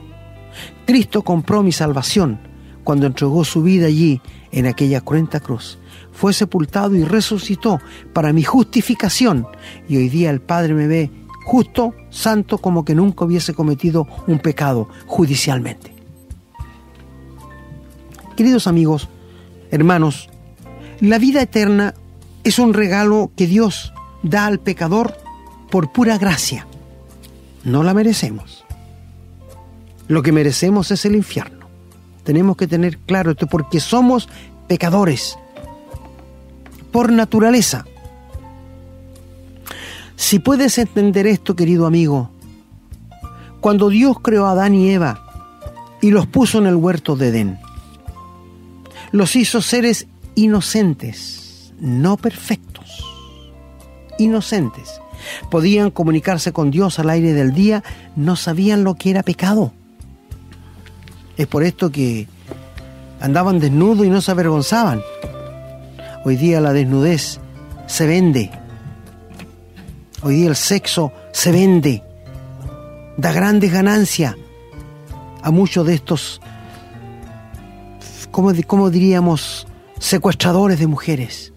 Cristo 0.85 1.23
compró 1.23 1.63
mi 1.63 1.71
salvación 1.71 2.39
cuando 2.83 3.07
entregó 3.07 3.43
su 3.43 3.63
vida 3.63 3.87
allí 3.87 4.21
en 4.51 4.67
aquella 4.67 5.01
cruenta 5.01 5.39
cruz. 5.39 5.79
Fue 6.11 6.33
sepultado 6.33 6.93
y 6.93 7.03
resucitó 7.03 7.81
para 8.13 8.31
mi 8.31 8.43
justificación 8.43 9.47
y 9.87 9.97
hoy 9.97 10.07
día 10.07 10.29
el 10.29 10.39
Padre 10.39 10.75
me 10.75 10.85
ve 10.85 11.09
justo, 11.45 11.95
santo, 12.11 12.59
como 12.59 12.85
que 12.85 12.93
nunca 12.93 13.25
hubiese 13.25 13.55
cometido 13.55 14.07
un 14.27 14.37
pecado 14.37 14.87
judicialmente. 15.07 15.95
Queridos 18.37 18.67
amigos, 18.67 19.09
hermanos, 19.71 20.29
la 20.99 21.17
vida 21.17 21.41
eterna 21.41 21.95
es 22.43 22.59
un 22.59 22.73
regalo 22.73 23.31
que 23.35 23.47
Dios 23.47 23.93
da 24.23 24.45
al 24.45 24.59
pecador 24.59 25.17
por 25.69 25.91
pura 25.91 26.17
gracia. 26.17 26.67
No 27.63 27.83
la 27.83 27.93
merecemos. 27.93 28.63
Lo 30.07 30.23
que 30.23 30.31
merecemos 30.31 30.91
es 30.91 31.05
el 31.05 31.15
infierno. 31.15 31.67
Tenemos 32.23 32.57
que 32.57 32.67
tener 32.67 32.97
claro 32.97 33.31
esto 33.31 33.47
porque 33.47 33.79
somos 33.79 34.29
pecadores 34.67 35.37
por 36.91 37.11
naturaleza. 37.11 37.85
Si 40.15 40.39
puedes 40.39 40.77
entender 40.77 41.27
esto, 41.27 41.55
querido 41.55 41.85
amigo, 41.85 42.31
cuando 43.61 43.89
Dios 43.89 44.17
creó 44.21 44.47
a 44.47 44.51
Adán 44.51 44.75
y 44.75 44.89
Eva 44.89 45.25
y 46.01 46.11
los 46.11 46.27
puso 46.27 46.59
en 46.59 46.67
el 46.67 46.75
huerto 46.75 47.15
de 47.15 47.29
Edén, 47.29 47.59
los 49.11 49.35
hizo 49.35 49.61
seres 49.61 50.07
inocentes, 50.35 51.38
no 51.79 52.17
perfectos, 52.17 53.05
inocentes 54.17 54.99
podían 55.49 55.91
comunicarse 55.91 56.51
con 56.51 56.71
Dios 56.71 56.99
al 56.99 57.09
aire 57.09 57.33
del 57.33 57.53
día, 57.53 57.83
no 58.15 58.35
sabían 58.35 58.83
lo 58.83 58.95
que 58.95 59.11
era 59.11 59.23
pecado. 59.23 59.73
Es 61.37 61.47
por 61.47 61.63
esto 61.63 61.91
que 61.91 62.27
andaban 63.21 63.59
desnudos 63.59 64.05
y 64.05 64.09
no 64.09 64.21
se 64.21 64.31
avergonzaban. 64.31 65.01
Hoy 66.25 66.35
día 66.35 66.61
la 66.61 66.73
desnudez 66.73 67.39
se 67.87 68.05
vende. 68.07 68.51
Hoy 70.21 70.35
día 70.35 70.49
el 70.49 70.55
sexo 70.55 71.11
se 71.31 71.51
vende. 71.51 72.03
Da 73.17 73.31
grandes 73.31 73.71
ganancias 73.71 74.35
a 75.41 75.51
muchos 75.51 75.85
de 75.85 75.93
estos, 75.93 76.41
¿cómo, 78.31 78.89
diríamos?, 78.89 79.67
secuestradores 79.97 80.79
de 80.79 80.87
mujeres. 80.87 81.53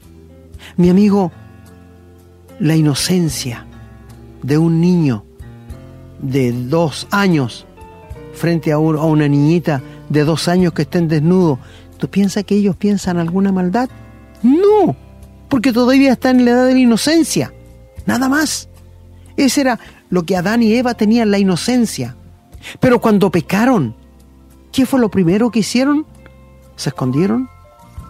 Mi 0.77 0.89
amigo, 0.91 1.33
la 2.59 2.77
inocencia 2.77 3.67
de 4.43 4.59
un 4.59 4.81
niño 4.81 5.25
de 6.21 6.53
dos 6.53 7.07
años 7.11 7.67
frente 8.35 8.73
a, 8.73 8.79
una 8.79 9.29
niñita 9.29 9.83
de 10.09 10.25
dos 10.25 10.49
años 10.49 10.73
que 10.73 10.83
estén 10.83 11.09
desnudo, 11.09 11.59
¿tú 11.99 12.09
piensas 12.09 12.45
que 12.45 12.55
ellos 12.55 12.77
piensan 12.77 13.19
alguna 13.19 13.53
maldad? 13.53 13.89
No, 14.43 14.97
porque 15.49 15.73
todavía 15.73 16.13
están 16.13 16.41
en 16.41 16.45
la 16.47 16.51
edad 16.53 16.67
de 16.67 16.75
la 16.75 16.81
inocencia, 16.81 17.53
nada 18.07 18.29
más. 18.29 18.69
Ese 19.37 19.61
era 19.61 19.79
lo 20.11 20.25
que 20.25 20.37
Adán 20.37 20.63
y 20.63 20.75
Eva 20.75 20.95
tenían, 20.95 21.31
la 21.31 21.39
inocencia. 21.39 22.17
Pero 22.81 23.01
cuando 23.01 23.31
pecaron, 23.31 23.95
¿qué 24.73 24.87
fue 24.87 25.01
lo 25.01 25.11
primero 25.11 25.51
que 25.51 25.61
hicieron? 25.61 26.07
Se 26.77 26.91
escondieron 26.91 27.49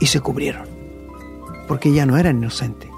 y 0.00 0.07
se 0.07 0.21
cubrieron, 0.21 0.66
porque 1.69 1.92
ya 1.92 2.07
no 2.07 2.16
eran 2.16 2.38
inocentes 2.38 2.92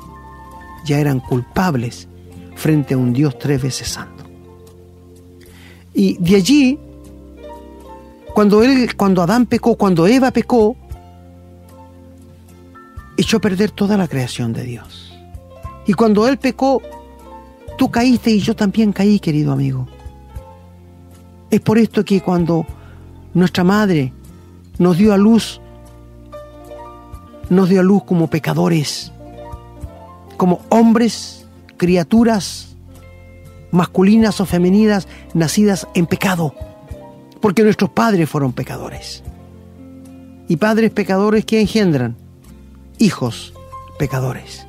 ya 0.85 0.99
eran 0.99 1.18
culpables 1.18 2.06
frente 2.54 2.94
a 2.94 2.99
un 2.99 3.12
Dios 3.12 3.38
tres 3.38 3.61
veces 3.62 3.88
santo. 3.88 4.25
Y 5.92 6.16
de 6.18 6.37
allí, 6.37 6.78
cuando, 8.35 8.62
él, 8.62 8.94
cuando 8.97 9.23
Adán 9.23 9.47
pecó, 9.47 9.76
cuando 9.76 10.06
Eva 10.06 10.30
pecó, 10.30 10.76
echó 13.16 13.38
a 13.38 13.40
perder 13.40 13.71
toda 13.71 13.97
la 13.97 14.09
creación 14.09 14.52
de 14.52 14.64
Dios. 14.64 15.12
Y 15.87 15.94
cuando 15.94 16.28
él 16.28 16.38
pecó, 16.38 16.83
tú 17.78 17.90
caíste 17.90 18.30
y 18.30 18.40
yo 18.40 18.54
también 18.54 18.92
caí, 18.92 19.18
querido 19.18 19.52
amigo. 19.52 19.87
Es 21.50 21.61
por 21.61 21.78
esto 21.78 22.04
que 22.04 22.21
cuando 22.21 22.66
nuestra 23.33 23.64
madre 23.64 24.12
nos 24.78 24.99
dio 24.99 25.12
a 25.12 25.16
luz, 25.16 25.61
nos 27.50 27.68
dio 27.68 27.80
a 27.80 27.84
luz 27.84 28.04
como 28.04 28.28
pecadores, 28.28 29.12
como 30.36 30.60
hombres, 30.68 31.46
criaturas 31.76 32.74
masculinas 33.70 34.40
o 34.40 34.46
femeninas 34.46 35.08
nacidas 35.34 35.88
en 35.94 36.06
pecado, 36.06 36.54
porque 37.40 37.64
nuestros 37.64 37.90
padres 37.90 38.30
fueron 38.30 38.52
pecadores. 38.52 39.22
Y 40.48 40.56
padres 40.56 40.92
pecadores 40.92 41.44
que 41.44 41.60
engendran 41.60 42.16
hijos 42.98 43.52
pecadores. 43.98 44.66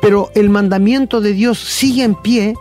Pero 0.00 0.30
el 0.34 0.50
mandamiento 0.50 1.20
de 1.20 1.32
Dios 1.32 1.58
sigue 1.58 2.04
en 2.04 2.14
pie, 2.14 2.54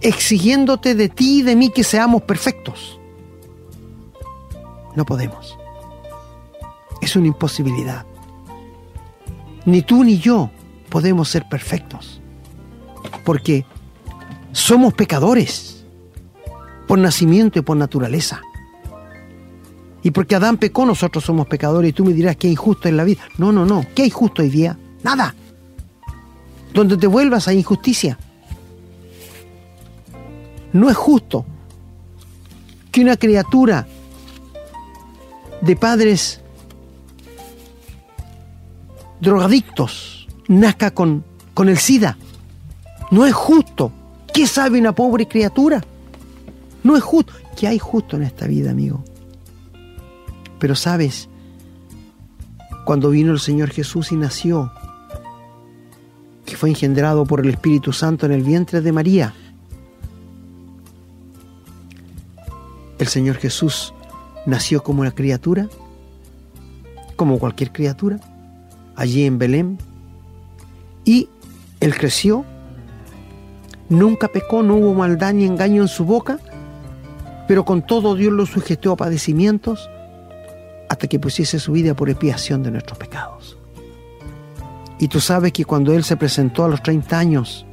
exigiéndote 0.00 0.94
de 0.94 1.08
ti 1.08 1.40
y 1.40 1.42
de 1.42 1.56
mí 1.56 1.70
que 1.70 1.84
seamos 1.84 2.22
perfectos. 2.22 2.98
No 4.94 5.04
podemos. 5.04 5.58
Es 7.02 7.14
una 7.14 7.26
imposibilidad. 7.26 8.06
Ni 9.66 9.82
tú 9.82 10.04
ni 10.04 10.18
yo 10.18 10.50
podemos 10.88 11.28
ser 11.28 11.48
perfectos. 11.48 12.20
Porque 13.24 13.66
somos 14.52 14.94
pecadores 14.94 15.84
por 16.86 16.98
nacimiento 16.98 17.58
y 17.58 17.62
por 17.62 17.76
naturaleza. 17.76 18.40
Y 20.02 20.12
porque 20.12 20.36
Adán 20.36 20.56
pecó, 20.56 20.86
nosotros 20.86 21.24
somos 21.24 21.48
pecadores 21.48 21.90
y 21.90 21.92
tú 21.92 22.04
me 22.04 22.12
dirás 22.12 22.36
que 22.36 22.48
injusto 22.48 22.88
es 22.88 22.94
la 22.94 23.02
vida. 23.02 23.22
No, 23.38 23.50
no, 23.50 23.66
no. 23.66 23.84
¿Qué 23.94 24.02
hay 24.02 24.10
justo 24.10 24.42
hoy 24.42 24.48
día? 24.48 24.78
Nada. 25.02 25.34
Donde 26.72 26.96
te 26.96 27.08
vuelvas 27.08 27.48
a 27.48 27.52
injusticia. 27.52 28.16
No 30.72 30.88
es 30.88 30.96
justo 30.96 31.44
que 32.92 33.00
una 33.00 33.16
criatura 33.16 33.86
de 35.60 35.74
padres 35.74 36.40
drogadictos 39.20 40.26
nazca 40.48 40.90
con, 40.90 41.24
con 41.54 41.68
el 41.68 41.78
SIDA. 41.78 42.16
No 43.10 43.26
es 43.26 43.34
justo. 43.34 43.92
¿Qué 44.32 44.46
sabe 44.46 44.78
una 44.78 44.92
pobre 44.92 45.26
criatura? 45.26 45.82
No 46.82 46.96
es 46.96 47.02
justo. 47.02 47.32
¿Qué 47.56 47.66
hay 47.66 47.78
justo 47.78 48.16
en 48.16 48.22
esta 48.22 48.46
vida, 48.46 48.70
amigo? 48.70 49.02
Pero 50.58 50.74
sabes, 50.74 51.28
cuando 52.84 53.10
vino 53.10 53.32
el 53.32 53.40
Señor 53.40 53.70
Jesús 53.70 54.12
y 54.12 54.16
nació, 54.16 54.72
que 56.44 56.56
fue 56.56 56.68
engendrado 56.68 57.24
por 57.24 57.40
el 57.40 57.50
Espíritu 57.50 57.92
Santo 57.92 58.26
en 58.26 58.32
el 58.32 58.42
vientre 58.42 58.80
de 58.80 58.92
María, 58.92 59.34
el 62.98 63.06
Señor 63.06 63.36
Jesús 63.36 63.92
nació 64.46 64.82
como 64.82 65.00
una 65.00 65.10
criatura, 65.10 65.68
como 67.16 67.38
cualquier 67.38 67.72
criatura, 67.72 68.20
allí 68.96 69.24
en 69.24 69.38
Belén, 69.38 69.78
y 71.04 71.28
él 71.80 71.94
creció, 71.94 72.44
nunca 73.88 74.28
pecó, 74.28 74.62
no 74.62 74.76
hubo 74.76 74.94
maldad 74.94 75.34
ni 75.34 75.44
engaño 75.44 75.82
en 75.82 75.88
su 75.88 76.04
boca, 76.04 76.38
pero 77.46 77.64
con 77.64 77.82
todo 77.82 78.14
Dios 78.14 78.32
lo 78.32 78.46
sujetó 78.46 78.92
a 78.92 78.96
padecimientos 78.96 79.88
hasta 80.88 81.06
que 81.06 81.18
pusiese 81.18 81.58
su 81.58 81.72
vida 81.72 81.94
por 81.94 82.10
expiación 82.10 82.62
de 82.62 82.70
nuestros 82.72 82.98
pecados. 82.98 83.56
Y 84.98 85.08
tú 85.08 85.20
sabes 85.20 85.52
que 85.52 85.64
cuando 85.64 85.92
Él 85.92 86.04
se 86.04 86.16
presentó 86.16 86.64
a 86.64 86.68
los 86.68 86.82
30 86.82 87.18
años, 87.18 87.66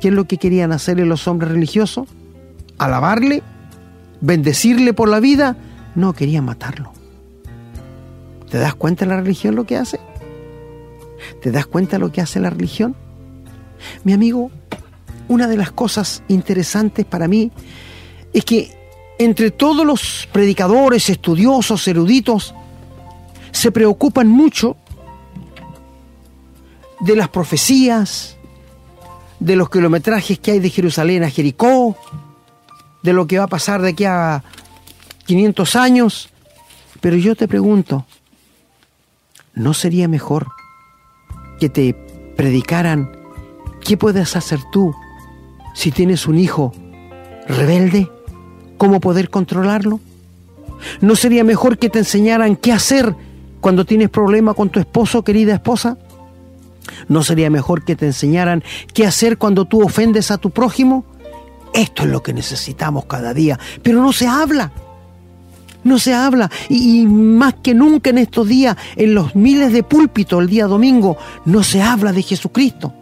¿qué 0.00 0.08
es 0.08 0.14
lo 0.14 0.26
que 0.26 0.36
querían 0.36 0.72
hacerle 0.72 1.06
los 1.06 1.26
hombres 1.26 1.50
religiosos? 1.50 2.08
¿Alabarle? 2.78 3.42
¿Bendecirle 4.20 4.92
por 4.92 5.08
la 5.08 5.20
vida? 5.20 5.56
No, 5.94 6.12
querían 6.12 6.44
matarlo. 6.44 6.95
¿Te 8.50 8.58
das 8.58 8.74
cuenta 8.74 9.04
de 9.04 9.10
la 9.10 9.20
religión 9.20 9.54
lo 9.54 9.64
que 9.64 9.76
hace? 9.76 9.98
¿Te 11.42 11.50
das 11.50 11.66
cuenta 11.66 11.92
de 11.96 12.00
lo 12.00 12.12
que 12.12 12.20
hace 12.20 12.40
la 12.40 12.50
religión? 12.50 12.94
Mi 14.04 14.12
amigo, 14.12 14.50
una 15.28 15.48
de 15.48 15.56
las 15.56 15.72
cosas 15.72 16.22
interesantes 16.28 17.04
para 17.04 17.28
mí 17.28 17.50
es 18.32 18.44
que 18.44 18.76
entre 19.18 19.50
todos 19.50 19.84
los 19.86 20.28
predicadores, 20.32 21.08
estudiosos, 21.08 21.86
eruditos, 21.88 22.54
se 23.50 23.72
preocupan 23.72 24.28
mucho 24.28 24.76
de 27.00 27.16
las 27.16 27.28
profecías, 27.28 28.36
de 29.40 29.56
los 29.56 29.70
kilometrajes 29.70 30.38
que 30.38 30.52
hay 30.52 30.58
de 30.58 30.70
Jerusalén 30.70 31.24
a 31.24 31.30
Jericó, 31.30 31.96
de 33.02 33.12
lo 33.12 33.26
que 33.26 33.38
va 33.38 33.44
a 33.44 33.48
pasar 33.48 33.80
de 33.82 33.90
aquí 33.90 34.04
a 34.04 34.42
500 35.26 35.76
años. 35.76 36.28
Pero 37.00 37.16
yo 37.16 37.34
te 37.36 37.48
pregunto, 37.48 38.06
¿no 39.56 39.74
sería 39.74 40.06
mejor 40.06 40.46
que 41.58 41.68
te 41.68 41.94
predicaran 42.36 43.10
qué 43.84 43.96
puedes 43.96 44.36
hacer 44.36 44.60
tú 44.70 44.94
si 45.74 45.90
tienes 45.90 46.28
un 46.28 46.38
hijo 46.38 46.72
rebelde? 47.48 48.08
¿Cómo 48.76 49.00
poder 49.00 49.30
controlarlo? 49.30 49.98
¿No 51.00 51.16
sería 51.16 51.42
mejor 51.42 51.78
que 51.78 51.88
te 51.88 52.00
enseñaran 52.00 52.54
qué 52.56 52.72
hacer 52.72 53.16
cuando 53.60 53.86
tienes 53.86 54.10
problema 54.10 54.52
con 54.52 54.68
tu 54.68 54.78
esposo, 54.78 55.24
querida 55.24 55.54
esposa? 55.54 55.96
¿No 57.08 57.22
sería 57.22 57.48
mejor 57.48 57.84
que 57.84 57.96
te 57.96 58.06
enseñaran 58.06 58.62
qué 58.92 59.06
hacer 59.06 59.38
cuando 59.38 59.64
tú 59.64 59.82
ofendes 59.82 60.30
a 60.30 60.36
tu 60.36 60.50
prójimo? 60.50 61.04
Esto 61.72 62.02
es 62.02 62.10
lo 62.10 62.22
que 62.22 62.34
necesitamos 62.34 63.06
cada 63.06 63.32
día, 63.32 63.58
pero 63.82 64.02
no 64.02 64.12
se 64.12 64.26
habla. 64.26 64.70
No 65.86 66.00
se 66.00 66.12
habla. 66.12 66.50
Y, 66.68 67.06
más 67.06 67.54
que 67.62 67.72
nunca 67.72 68.10
en 68.10 68.18
estos 68.18 68.48
días, 68.48 68.76
en 68.96 69.14
los 69.14 69.36
miles 69.36 69.72
de 69.72 69.84
púlpitos 69.84 70.42
el 70.42 70.48
día 70.48 70.66
domingo, 70.66 71.16
no 71.44 71.62
se 71.62 71.80
habla 71.80 72.12
de 72.12 72.22
Jesucristo. 72.22 72.92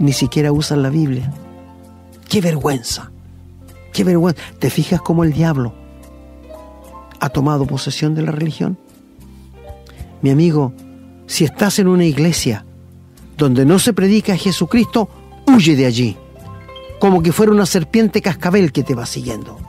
Ni 0.00 0.12
siquiera 0.12 0.50
usan 0.50 0.82
la 0.82 0.90
Biblia. 0.90 1.32
¡Qué 2.28 2.40
vergüenza! 2.40 3.12
¡Qué 3.92 4.02
vergüenza! 4.02 4.42
¿Te 4.58 4.68
fijas 4.68 5.00
cómo 5.00 5.22
el 5.22 5.32
diablo 5.32 5.72
ha 7.20 7.28
tomado 7.28 7.66
posesión 7.66 8.16
de 8.16 8.22
la 8.22 8.32
religión? 8.32 8.76
Mi 10.20 10.30
amigo, 10.30 10.72
si 11.28 11.44
estás 11.44 11.78
en 11.78 11.86
una 11.86 12.04
iglesia 12.04 12.64
donde 13.36 13.64
no 13.64 13.78
se 13.78 13.92
predica 13.92 14.32
a 14.32 14.36
Jesucristo, 14.36 15.08
huye 15.46 15.76
de 15.76 15.86
allí, 15.86 16.16
como 16.98 17.22
que 17.22 17.30
fuera 17.30 17.52
una 17.52 17.64
serpiente 17.64 18.20
cascabel 18.20 18.72
que 18.72 18.82
te 18.82 18.96
va 18.96 19.06
siguiendo. 19.06 19.67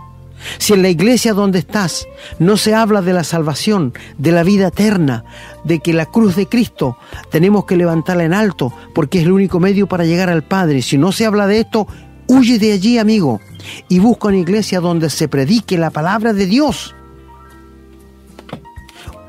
Si 0.57 0.73
en 0.73 0.81
la 0.81 0.89
iglesia 0.89 1.33
donde 1.33 1.59
estás 1.59 2.07
no 2.39 2.57
se 2.57 2.73
habla 2.73 3.01
de 3.01 3.13
la 3.13 3.23
salvación, 3.23 3.93
de 4.17 4.31
la 4.31 4.43
vida 4.43 4.67
eterna, 4.67 5.25
de 5.63 5.79
que 5.79 5.93
la 5.93 6.05
cruz 6.05 6.35
de 6.35 6.47
Cristo 6.47 6.97
tenemos 7.31 7.65
que 7.65 7.77
levantarla 7.77 8.23
en 8.23 8.33
alto 8.33 8.73
porque 8.93 9.19
es 9.19 9.25
el 9.25 9.31
único 9.31 9.59
medio 9.59 9.87
para 9.87 10.05
llegar 10.05 10.29
al 10.29 10.43
Padre, 10.43 10.81
si 10.81 10.97
no 10.97 11.11
se 11.11 11.25
habla 11.25 11.47
de 11.47 11.59
esto, 11.59 11.87
huye 12.27 12.59
de 12.59 12.73
allí, 12.73 12.97
amigo, 12.97 13.41
y 13.87 13.99
busca 13.99 14.29
una 14.29 14.37
iglesia 14.37 14.79
donde 14.79 15.09
se 15.09 15.27
predique 15.27 15.77
la 15.77 15.89
palabra 15.89 16.33
de 16.33 16.45
Dios. 16.45 16.95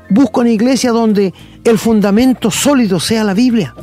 Busca 0.09 0.41
una 0.41 0.49
iglesia 0.49 0.91
donde 0.91 1.33
el 1.63 1.77
fundamento 1.77 2.51
sólido 2.51 2.99
sea 2.99 3.23
la 3.23 3.33
Biblia. 3.33 3.73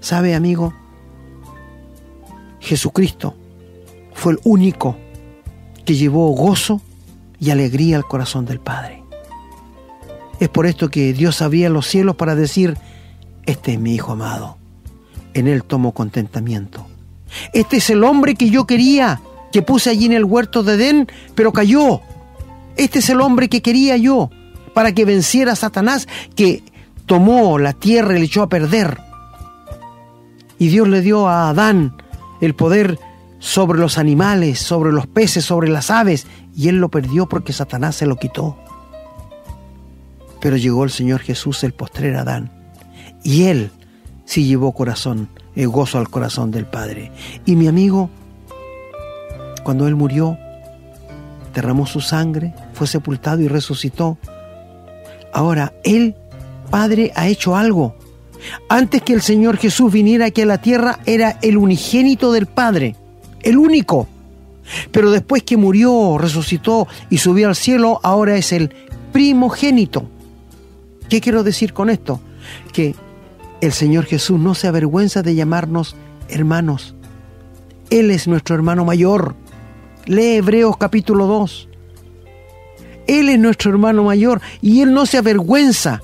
¿Sabe, 0.00 0.34
amigo? 0.34 0.72
Jesucristo 2.60 3.34
fue 4.14 4.32
el 4.32 4.40
único 4.44 4.96
que 5.84 5.94
llevó 5.94 6.30
gozo 6.30 6.80
y 7.38 7.50
alegría 7.50 7.96
al 7.96 8.04
corazón 8.04 8.46
del 8.46 8.60
Padre. 8.60 9.02
Es 10.40 10.48
por 10.48 10.66
esto 10.66 10.88
que 10.90 11.12
Dios 11.12 11.42
abría 11.42 11.68
los 11.68 11.86
cielos 11.86 12.16
para 12.16 12.34
decir, 12.34 12.76
este 13.46 13.74
es 13.74 13.80
mi 13.80 13.94
Hijo 13.94 14.12
amado, 14.12 14.56
en 15.34 15.46
Él 15.46 15.62
tomo 15.64 15.92
contentamiento. 15.92 16.86
Este 17.52 17.76
es 17.78 17.90
el 17.90 18.04
hombre 18.04 18.34
que 18.34 18.50
yo 18.50 18.66
quería, 18.66 19.20
que 19.52 19.62
puse 19.62 19.90
allí 19.90 20.06
en 20.06 20.12
el 20.12 20.24
huerto 20.24 20.62
de 20.62 20.74
Edén, 20.74 21.08
pero 21.34 21.52
cayó. 21.52 22.00
Este 22.76 23.00
es 23.00 23.10
el 23.10 23.20
hombre 23.20 23.48
que 23.48 23.62
quería 23.62 23.96
yo, 23.96 24.30
para 24.72 24.92
que 24.92 25.04
venciera 25.04 25.52
a 25.52 25.56
Satanás, 25.56 26.08
que 26.34 26.62
tomó 27.06 27.58
la 27.58 27.72
tierra 27.72 28.16
y 28.16 28.20
le 28.20 28.26
echó 28.26 28.42
a 28.42 28.48
perder. 28.48 28.98
Y 30.58 30.68
Dios 30.68 30.88
le 30.88 31.00
dio 31.00 31.28
a 31.28 31.50
Adán 31.50 31.96
el 32.40 32.54
poder 32.54 32.98
sobre 33.44 33.78
los 33.78 33.98
animales, 33.98 34.58
sobre 34.58 34.90
los 34.90 35.06
peces, 35.06 35.44
sobre 35.44 35.68
las 35.68 35.90
aves, 35.90 36.26
y 36.56 36.70
él 36.70 36.78
lo 36.78 36.88
perdió 36.88 37.28
porque 37.28 37.52
Satanás 37.52 37.94
se 37.94 38.06
lo 38.06 38.16
quitó. 38.16 38.56
Pero 40.40 40.56
llegó 40.56 40.82
el 40.82 40.90
Señor 40.90 41.20
Jesús, 41.20 41.62
el 41.62 41.74
postrer 41.74 42.16
Adán, 42.16 42.50
y 43.22 43.44
él 43.44 43.70
sí 44.24 44.46
llevó 44.46 44.72
corazón, 44.72 45.28
el 45.54 45.68
gozo 45.68 45.98
al 45.98 46.08
corazón 46.08 46.50
del 46.50 46.64
Padre. 46.64 47.12
Y 47.44 47.54
mi 47.54 47.68
amigo, 47.68 48.08
cuando 49.62 49.86
él 49.86 49.94
murió, 49.94 50.38
derramó 51.52 51.84
su 51.86 52.00
sangre, 52.00 52.54
fue 52.72 52.86
sepultado 52.86 53.42
y 53.42 53.48
resucitó. 53.48 54.16
Ahora, 55.34 55.74
él, 55.84 56.16
Padre, 56.70 57.12
ha 57.14 57.28
hecho 57.28 57.54
algo 57.56 57.94
antes 58.70 59.02
que 59.02 59.12
el 59.12 59.20
Señor 59.20 59.58
Jesús 59.58 59.92
viniera 59.92 60.26
aquí 60.26 60.40
a 60.40 60.46
la 60.46 60.62
tierra, 60.62 61.00
era 61.04 61.38
el 61.42 61.58
unigénito 61.58 62.32
del 62.32 62.46
Padre, 62.46 62.96
el 63.44 63.58
único. 63.58 64.08
Pero 64.90 65.10
después 65.10 65.42
que 65.42 65.56
murió, 65.56 66.16
resucitó 66.18 66.88
y 67.10 67.18
subió 67.18 67.48
al 67.48 67.56
cielo, 67.56 68.00
ahora 68.02 68.36
es 68.36 68.52
el 68.52 68.74
primogénito. 69.12 70.08
¿Qué 71.08 71.20
quiero 71.20 71.44
decir 71.44 71.72
con 71.72 71.90
esto? 71.90 72.20
Que 72.72 72.94
el 73.60 73.72
Señor 73.72 74.06
Jesús 74.06 74.40
no 74.40 74.54
se 74.54 74.68
avergüenza 74.68 75.22
de 75.22 75.34
llamarnos 75.34 75.96
hermanos. 76.28 76.94
Él 77.90 78.10
es 78.10 78.26
nuestro 78.26 78.54
hermano 78.54 78.84
mayor. 78.84 79.34
Lee 80.06 80.36
Hebreos 80.36 80.76
capítulo 80.76 81.26
2. 81.26 81.68
Él 83.06 83.28
es 83.28 83.38
nuestro 83.38 83.70
hermano 83.70 84.04
mayor 84.04 84.40
y 84.62 84.80
Él 84.80 84.94
no 84.94 85.04
se 85.04 85.18
avergüenza 85.18 86.00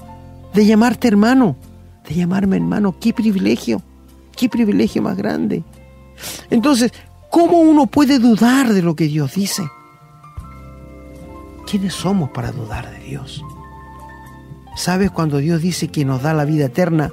de 0.53 0.67
llamarte 0.67 1.09
hermano 1.09 1.57
de 2.11 2.17
llamarme 2.17 2.57
hermano. 2.57 2.95
¡Qué 2.99 3.13
privilegio! 3.13 3.83
¡Qué 4.37 4.49
privilegio 4.49 5.03
más 5.03 5.17
grande! 5.17 5.63
Entonces, 6.51 6.93
¿cómo 7.31 7.61
uno 7.61 7.87
puede 7.87 8.19
dudar 8.19 8.73
de 8.73 8.83
lo 8.83 8.95
que 8.95 9.07
Dios 9.07 9.35
dice? 9.35 9.63
¿Quiénes 11.67 11.95
somos 11.95 12.31
para 12.31 12.53
dudar 12.53 12.91
de 12.91 12.99
Dios? 13.01 13.45
¿Sabes 14.77 15.11
cuando 15.11 15.39
Dios 15.39 15.63
dice 15.63 15.89
que 15.89 16.05
nos 16.05 16.23
da 16.23 16.35
la 16.35 16.45
vida 16.45 16.67
eterna 16.67 17.11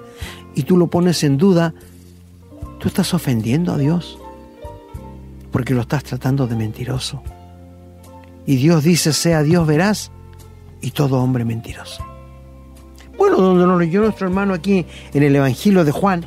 y 0.56 0.64
tú 0.64 0.78
lo 0.78 0.88
pones 0.88 1.24
en 1.24 1.38
duda? 1.38 1.74
Tú 2.80 2.88
estás 2.88 3.14
ofendiendo 3.14 3.74
a 3.74 3.78
Dios 3.78 4.18
porque 5.52 5.74
lo 5.74 5.82
estás 5.82 6.04
tratando 6.04 6.48
de 6.48 6.56
mentiroso. 6.56 7.22
Y 8.46 8.56
Dios 8.56 8.84
dice, 8.84 9.14
sea 9.14 9.44
Dios 9.44 9.68
veraz 9.68 10.12
y 10.82 10.92
todo 10.92 11.22
hombre 11.22 11.46
mentiroso. 11.46 12.06
Bueno, 13.18 13.38
donde 13.38 13.66
nos 13.66 13.80
leyó 13.80 14.02
nuestro 14.02 14.28
hermano 14.28 14.54
aquí 14.54 14.86
en 15.14 15.24
el 15.24 15.36
Evangelio 15.36 15.84
de 15.84 15.92
Juan, 15.92 16.24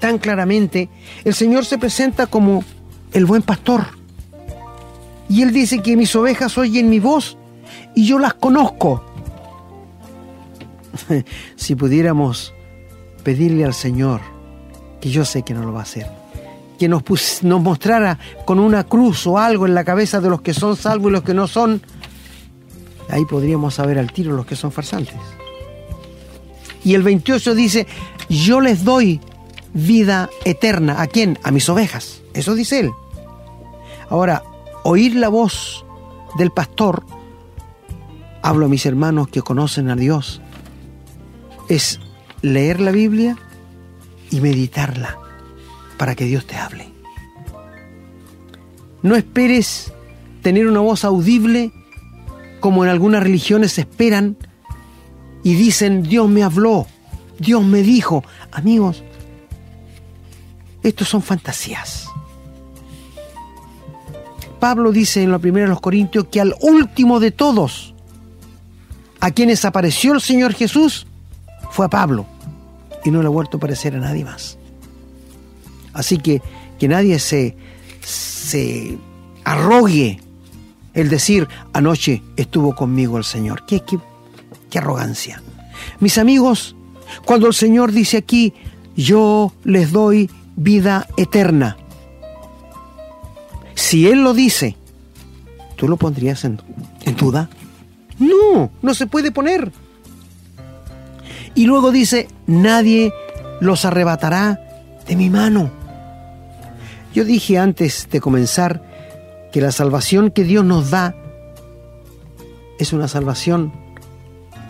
tan 0.00 0.18
claramente, 0.18 0.88
el 1.24 1.34
Señor 1.34 1.64
se 1.64 1.78
presenta 1.78 2.26
como 2.26 2.64
el 3.12 3.26
buen 3.26 3.42
pastor. 3.42 3.86
Y 5.28 5.42
Él 5.42 5.52
dice 5.52 5.82
que 5.82 5.96
mis 5.96 6.14
ovejas 6.14 6.56
oyen 6.58 6.88
mi 6.88 7.00
voz 7.00 7.36
y 7.94 8.06
yo 8.06 8.18
las 8.18 8.34
conozco. 8.34 9.04
si 11.56 11.74
pudiéramos 11.74 12.54
pedirle 13.22 13.64
al 13.64 13.74
Señor, 13.74 14.20
que 15.00 15.10
yo 15.10 15.24
sé 15.24 15.42
que 15.42 15.54
no 15.54 15.62
lo 15.62 15.72
va 15.72 15.80
a 15.80 15.82
hacer, 15.82 16.06
que 16.78 16.88
nos, 16.88 17.02
nos 17.42 17.60
mostrara 17.60 18.18
con 18.44 18.58
una 18.58 18.84
cruz 18.84 19.26
o 19.26 19.38
algo 19.38 19.66
en 19.66 19.74
la 19.74 19.84
cabeza 19.84 20.20
de 20.20 20.30
los 20.30 20.42
que 20.42 20.54
son 20.54 20.76
salvos 20.76 21.10
y 21.10 21.12
los 21.12 21.22
que 21.22 21.34
no 21.34 21.46
son, 21.46 21.82
ahí 23.10 23.24
podríamos 23.24 23.74
saber 23.74 23.98
al 23.98 24.12
tiro 24.12 24.32
los 24.32 24.46
que 24.46 24.56
son 24.56 24.72
farsantes. 24.72 25.16
Y 26.84 26.94
el 26.94 27.02
28 27.02 27.54
dice, 27.56 27.86
yo 28.28 28.60
les 28.60 28.84
doy 28.84 29.20
vida 29.74 30.30
eterna. 30.44 31.02
¿A 31.02 31.08
quién? 31.08 31.36
A 31.42 31.50
mis 31.50 31.68
ovejas. 31.68 32.22
Eso 32.36 32.54
dice 32.54 32.80
él. 32.80 32.92
Ahora, 34.10 34.44
oír 34.84 35.16
la 35.16 35.28
voz 35.28 35.84
del 36.36 36.50
pastor, 36.50 37.04
hablo 38.42 38.66
a 38.66 38.68
mis 38.68 38.84
hermanos 38.84 39.28
que 39.28 39.40
conocen 39.40 39.88
a 39.88 39.96
Dios, 39.96 40.42
es 41.68 41.98
leer 42.42 42.80
la 42.80 42.90
Biblia 42.90 43.38
y 44.30 44.40
meditarla 44.40 45.18
para 45.96 46.14
que 46.14 46.26
Dios 46.26 46.46
te 46.46 46.56
hable. 46.56 46.92
No 49.02 49.16
esperes 49.16 49.92
tener 50.42 50.66
una 50.66 50.80
voz 50.80 51.04
audible 51.04 51.72
como 52.60 52.84
en 52.84 52.90
algunas 52.90 53.22
religiones 53.22 53.78
esperan 53.78 54.36
y 55.42 55.54
dicen, 55.54 56.02
Dios 56.02 56.28
me 56.28 56.42
habló, 56.42 56.86
Dios 57.38 57.64
me 57.64 57.82
dijo. 57.82 58.24
Amigos, 58.52 59.02
estos 60.82 61.08
son 61.08 61.22
fantasías. 61.22 62.05
Pablo 64.58 64.92
dice 64.92 65.22
en 65.22 65.30
la 65.30 65.38
primera 65.38 65.66
de 65.66 65.70
los 65.70 65.80
Corintios 65.80 66.26
que 66.30 66.40
al 66.40 66.54
último 66.60 67.20
de 67.20 67.30
todos, 67.30 67.94
a 69.20 69.30
quienes 69.30 69.64
apareció 69.64 70.12
el 70.12 70.20
Señor 70.20 70.54
Jesús, 70.54 71.06
fue 71.70 71.86
a 71.86 71.90
Pablo 71.90 72.26
y 73.04 73.10
no 73.10 73.20
le 73.20 73.26
ha 73.26 73.30
vuelto 73.30 73.56
a 73.56 73.58
aparecer 73.58 73.94
a 73.94 73.98
nadie 73.98 74.24
más. 74.24 74.58
Así 75.92 76.18
que 76.18 76.42
que 76.78 76.88
nadie 76.88 77.18
se, 77.18 77.56
se 78.02 78.98
arrogue 79.44 80.20
el 80.92 81.08
decir, 81.08 81.48
anoche 81.72 82.22
estuvo 82.36 82.74
conmigo 82.74 83.18
el 83.18 83.24
Señor. 83.24 83.64
¿Qué, 83.66 83.80
qué, 83.80 83.98
qué 84.70 84.78
arrogancia. 84.78 85.42
Mis 86.00 86.18
amigos, 86.18 86.74
cuando 87.24 87.46
el 87.46 87.54
Señor 87.54 87.92
dice 87.92 88.16
aquí, 88.16 88.54
yo 88.96 89.52
les 89.64 89.92
doy 89.92 90.30
vida 90.56 91.06
eterna. 91.16 91.76
Si 93.76 94.08
Él 94.08 94.24
lo 94.24 94.34
dice, 94.34 94.74
¿tú 95.76 95.86
lo 95.86 95.96
pondrías 95.98 96.44
en, 96.44 96.58
duda? 97.16 97.48
No, 98.18 98.70
no 98.82 98.94
se 98.94 99.06
puede 99.06 99.30
poner. 99.30 99.70
Y 101.54 101.66
luego 101.66 101.92
dice, 101.92 102.26
nadie 102.46 103.12
los 103.60 103.84
arrebatará 103.84 104.58
de 105.06 105.14
mi 105.14 105.30
mano. 105.30 105.70
Yo 107.14 107.24
dije 107.24 107.58
antes 107.58 108.08
de 108.10 108.20
comenzar 108.20 108.82
que 109.52 109.60
la 109.60 109.72
salvación 109.72 110.30
que 110.30 110.44
Dios 110.44 110.64
nos 110.64 110.90
da 110.90 111.14
es 112.78 112.92
una 112.92 113.08
salvación 113.08 113.72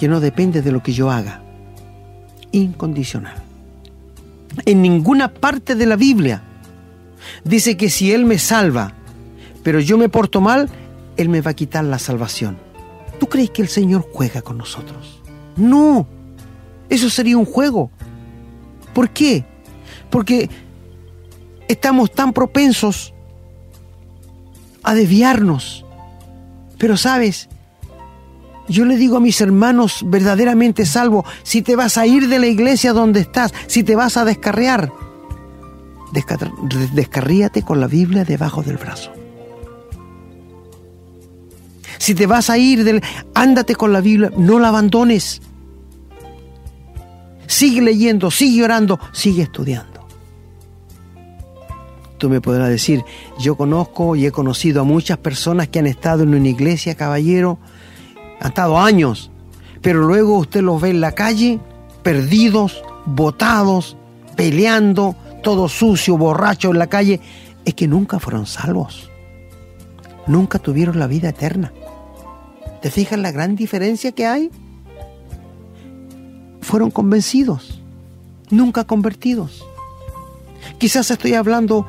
que 0.00 0.08
no 0.08 0.20
depende 0.20 0.62
de 0.62 0.72
lo 0.72 0.82
que 0.82 0.92
yo 0.92 1.10
haga. 1.10 1.42
Incondicional. 2.50 3.36
En 4.64 4.82
ninguna 4.82 5.32
parte 5.32 5.76
de 5.76 5.86
la 5.86 5.96
Biblia 5.96 6.42
dice 7.44 7.76
que 7.76 7.88
si 7.88 8.12
Él 8.12 8.24
me 8.24 8.38
salva, 8.38 8.95
pero 9.66 9.80
yo 9.80 9.98
me 9.98 10.08
porto 10.08 10.40
mal, 10.40 10.70
Él 11.16 11.28
me 11.28 11.40
va 11.40 11.50
a 11.50 11.54
quitar 11.54 11.82
la 11.82 11.98
salvación. 11.98 12.56
¿Tú 13.18 13.26
crees 13.26 13.50
que 13.50 13.62
el 13.62 13.68
Señor 13.68 14.08
juega 14.12 14.40
con 14.40 14.56
nosotros? 14.58 15.20
No, 15.56 16.06
eso 16.88 17.10
sería 17.10 17.36
un 17.36 17.46
juego. 17.46 17.90
¿Por 18.94 19.10
qué? 19.10 19.44
Porque 20.08 20.48
estamos 21.66 22.12
tan 22.12 22.32
propensos 22.32 23.12
a 24.84 24.94
desviarnos. 24.94 25.84
Pero 26.78 26.96
sabes, 26.96 27.48
yo 28.68 28.84
le 28.84 28.96
digo 28.96 29.16
a 29.16 29.20
mis 29.20 29.40
hermanos 29.40 30.02
verdaderamente 30.04 30.86
salvo, 30.86 31.24
si 31.42 31.62
te 31.62 31.74
vas 31.74 31.98
a 31.98 32.06
ir 32.06 32.28
de 32.28 32.38
la 32.38 32.46
iglesia 32.46 32.92
donde 32.92 33.18
estás, 33.18 33.52
si 33.66 33.82
te 33.82 33.96
vas 33.96 34.16
a 34.16 34.24
descarriar, 34.24 34.92
descarríate 36.92 37.62
con 37.62 37.80
la 37.80 37.88
Biblia 37.88 38.22
debajo 38.22 38.62
del 38.62 38.76
brazo. 38.76 39.25
Si 41.98 42.14
te 42.14 42.26
vas 42.26 42.50
a 42.50 42.58
ir, 42.58 42.84
del, 42.84 43.02
ándate 43.34 43.74
con 43.74 43.92
la 43.92 44.00
Biblia, 44.00 44.30
no 44.36 44.58
la 44.58 44.68
abandones. 44.68 45.42
Sigue 47.46 47.80
leyendo, 47.80 48.30
sigue 48.30 48.64
orando, 48.64 48.98
sigue 49.12 49.42
estudiando. 49.42 50.06
Tú 52.18 52.30
me 52.30 52.40
podrás 52.40 52.70
decir, 52.70 53.04
yo 53.38 53.56
conozco 53.56 54.16
y 54.16 54.26
he 54.26 54.32
conocido 54.32 54.80
a 54.80 54.84
muchas 54.84 55.18
personas 55.18 55.68
que 55.68 55.78
han 55.78 55.86
estado 55.86 56.22
en 56.22 56.34
una 56.34 56.48
iglesia, 56.48 56.94
caballero, 56.94 57.58
han 58.40 58.48
estado 58.48 58.78
años, 58.78 59.30
pero 59.82 60.00
luego 60.00 60.38
usted 60.38 60.62
los 60.62 60.80
ve 60.80 60.90
en 60.90 61.00
la 61.00 61.12
calle, 61.12 61.60
perdidos, 62.02 62.82
botados, 63.04 63.96
peleando, 64.34 65.14
todo 65.42 65.68
sucio, 65.68 66.16
borracho 66.16 66.70
en 66.70 66.78
la 66.78 66.86
calle, 66.86 67.20
es 67.64 67.74
que 67.74 67.86
nunca 67.86 68.18
fueron 68.18 68.46
salvos. 68.46 69.10
Nunca 70.26 70.58
tuvieron 70.58 70.98
la 70.98 71.06
vida 71.06 71.28
eterna. 71.28 71.72
¿Te 72.86 72.92
fijas 72.92 73.18
la 73.18 73.32
gran 73.32 73.56
diferencia 73.56 74.12
que 74.12 74.26
hay? 74.26 74.48
Fueron 76.60 76.92
convencidos, 76.92 77.82
nunca 78.48 78.84
convertidos. 78.84 79.66
Quizás 80.78 81.10
estoy 81.10 81.34
hablando 81.34 81.84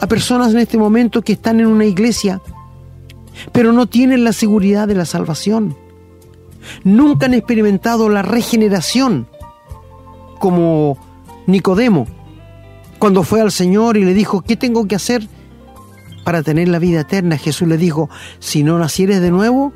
a 0.00 0.08
personas 0.08 0.50
en 0.52 0.58
este 0.58 0.78
momento 0.78 1.22
que 1.22 1.34
están 1.34 1.60
en 1.60 1.68
una 1.68 1.84
iglesia, 1.84 2.42
pero 3.52 3.72
no 3.72 3.86
tienen 3.86 4.24
la 4.24 4.32
seguridad 4.32 4.88
de 4.88 4.96
la 4.96 5.04
salvación. 5.04 5.76
Nunca 6.82 7.26
han 7.26 7.34
experimentado 7.34 8.08
la 8.08 8.22
regeneración 8.22 9.28
como 10.40 10.98
Nicodemo, 11.46 12.08
cuando 12.98 13.22
fue 13.22 13.40
al 13.40 13.52
Señor 13.52 13.96
y 13.96 14.04
le 14.04 14.12
dijo, 14.12 14.42
¿qué 14.42 14.56
tengo 14.56 14.88
que 14.88 14.96
hacer 14.96 15.28
para 16.24 16.42
tener 16.42 16.66
la 16.66 16.80
vida 16.80 17.02
eterna? 17.02 17.38
Jesús 17.38 17.68
le 17.68 17.76
dijo, 17.76 18.10
si 18.40 18.64
no 18.64 18.76
nacieres 18.80 19.20
de 19.20 19.30
nuevo, 19.30 19.72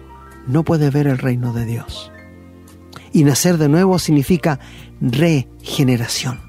no 0.46 0.64
puedes 0.64 0.92
ver 0.92 1.06
el 1.06 1.18
reino 1.18 1.52
de 1.52 1.64
Dios. 1.64 2.10
Y 3.12 3.24
nacer 3.24 3.58
de 3.58 3.68
nuevo 3.68 3.98
significa 3.98 4.58
regeneración. 5.00 6.40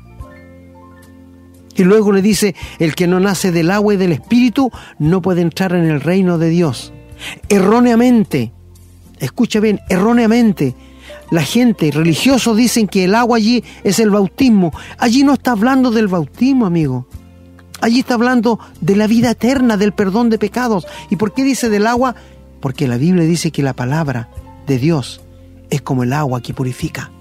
Y 1.75 1.83
luego 1.83 2.11
le 2.11 2.21
dice, 2.21 2.55
el 2.79 2.95
que 2.95 3.07
no 3.07 3.19
nace 3.19 3.51
del 3.51 3.69
agua 3.69 3.93
y 3.93 3.97
del 3.97 4.11
espíritu 4.11 4.71
no 4.97 5.21
puede 5.21 5.41
entrar 5.41 5.73
en 5.73 5.85
el 5.85 6.01
reino 6.01 6.37
de 6.39 6.49
Dios. 6.49 6.91
Erróneamente, 7.49 8.51
escucha 9.19 9.59
bien, 9.59 9.79
erróneamente, 9.87 10.75
la 11.29 11.43
gente 11.43 11.91
religioso 11.91 12.55
dicen 12.55 12.87
que 12.87 13.03
el 13.03 13.13
agua 13.13 13.37
allí 13.37 13.63
es 13.83 13.99
el 13.99 14.09
bautismo. 14.09 14.71
Allí 14.97 15.23
no 15.23 15.33
está 15.33 15.51
hablando 15.51 15.91
del 15.91 16.07
bautismo, 16.07 16.65
amigo. 16.65 17.07
Allí 17.79 17.99
está 17.99 18.15
hablando 18.15 18.59
de 18.81 18.95
la 18.95 19.07
vida 19.07 19.31
eterna, 19.31 19.77
del 19.77 19.91
perdón 19.91 20.29
de 20.29 20.39
pecados. 20.39 20.87
¿Y 21.09 21.15
por 21.17 21.33
qué 21.33 21.43
dice 21.43 21.69
del 21.69 21.85
agua? 21.85 22.15
Porque 22.59 22.87
la 22.87 22.97
Biblia 22.97 23.23
dice 23.23 23.51
que 23.51 23.63
la 23.63 23.73
palabra 23.73 24.29
de 24.65 24.77
Dios 24.77 25.21
es 25.69 25.81
como 25.81 26.03
el 26.03 26.13
agua 26.13 26.41
que 26.41 26.53
purifica. 26.53 27.11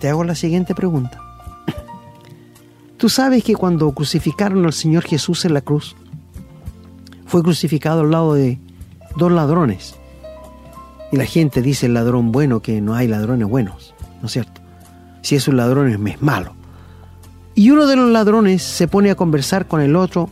Te 0.00 0.08
hago 0.08 0.24
la 0.24 0.34
siguiente 0.34 0.74
pregunta. 0.74 1.20
Tú 2.96 3.08
sabes 3.08 3.44
que 3.44 3.54
cuando 3.54 3.90
crucificaron 3.92 4.64
al 4.64 4.72
Señor 4.72 5.04
Jesús 5.04 5.44
en 5.44 5.54
la 5.54 5.60
cruz, 5.60 5.96
fue 7.26 7.42
crucificado 7.42 8.00
al 8.00 8.10
lado 8.10 8.34
de 8.34 8.58
dos 9.16 9.32
ladrones. 9.32 9.96
Y 11.12 11.16
la 11.16 11.26
gente 11.26 11.62
dice 11.62 11.86
el 11.86 11.94
ladrón 11.94 12.32
bueno 12.32 12.60
que 12.60 12.80
no 12.80 12.94
hay 12.94 13.08
ladrones 13.08 13.48
buenos, 13.48 13.94
¿no 14.20 14.26
es 14.26 14.32
cierto? 14.32 14.60
Si 15.22 15.36
es 15.36 15.48
un 15.48 15.56
ladrón 15.56 15.88
es 16.06 16.22
malo. 16.22 16.54
Y 17.54 17.70
uno 17.70 17.86
de 17.86 17.96
los 17.96 18.10
ladrones 18.10 18.62
se 18.62 18.86
pone 18.86 19.10
a 19.10 19.14
conversar 19.14 19.66
con 19.66 19.80
el 19.80 19.96
otro 19.96 20.28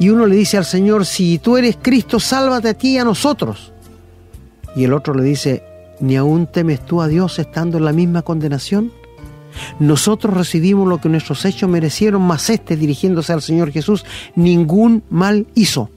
y 0.00 0.08
uno 0.08 0.24
le 0.24 0.34
dice 0.34 0.56
al 0.56 0.64
Señor, 0.64 1.04
si 1.04 1.38
tú 1.38 1.58
eres 1.58 1.76
Cristo, 1.80 2.18
sálvate 2.18 2.70
a 2.70 2.74
ti 2.74 2.94
y 2.94 2.98
a 2.98 3.04
nosotros. 3.04 3.70
Y 4.74 4.84
el 4.84 4.94
otro 4.94 5.12
le 5.12 5.22
dice, 5.22 5.62
¿ni 6.00 6.16
aún 6.16 6.46
temes 6.46 6.84
tú 6.86 7.02
a 7.02 7.06
Dios 7.06 7.38
estando 7.38 7.76
en 7.76 7.84
la 7.84 7.92
misma 7.92 8.22
condenación? 8.22 8.92
Nosotros 9.78 10.32
recibimos 10.32 10.88
lo 10.88 11.02
que 11.02 11.10
nuestros 11.10 11.44
hechos 11.44 11.68
merecieron, 11.68 12.22
mas 12.22 12.48
este, 12.48 12.78
dirigiéndose 12.78 13.34
al 13.34 13.42
Señor 13.42 13.72
Jesús, 13.72 14.06
ningún 14.34 15.04
mal 15.10 15.46
hizo. 15.54 15.90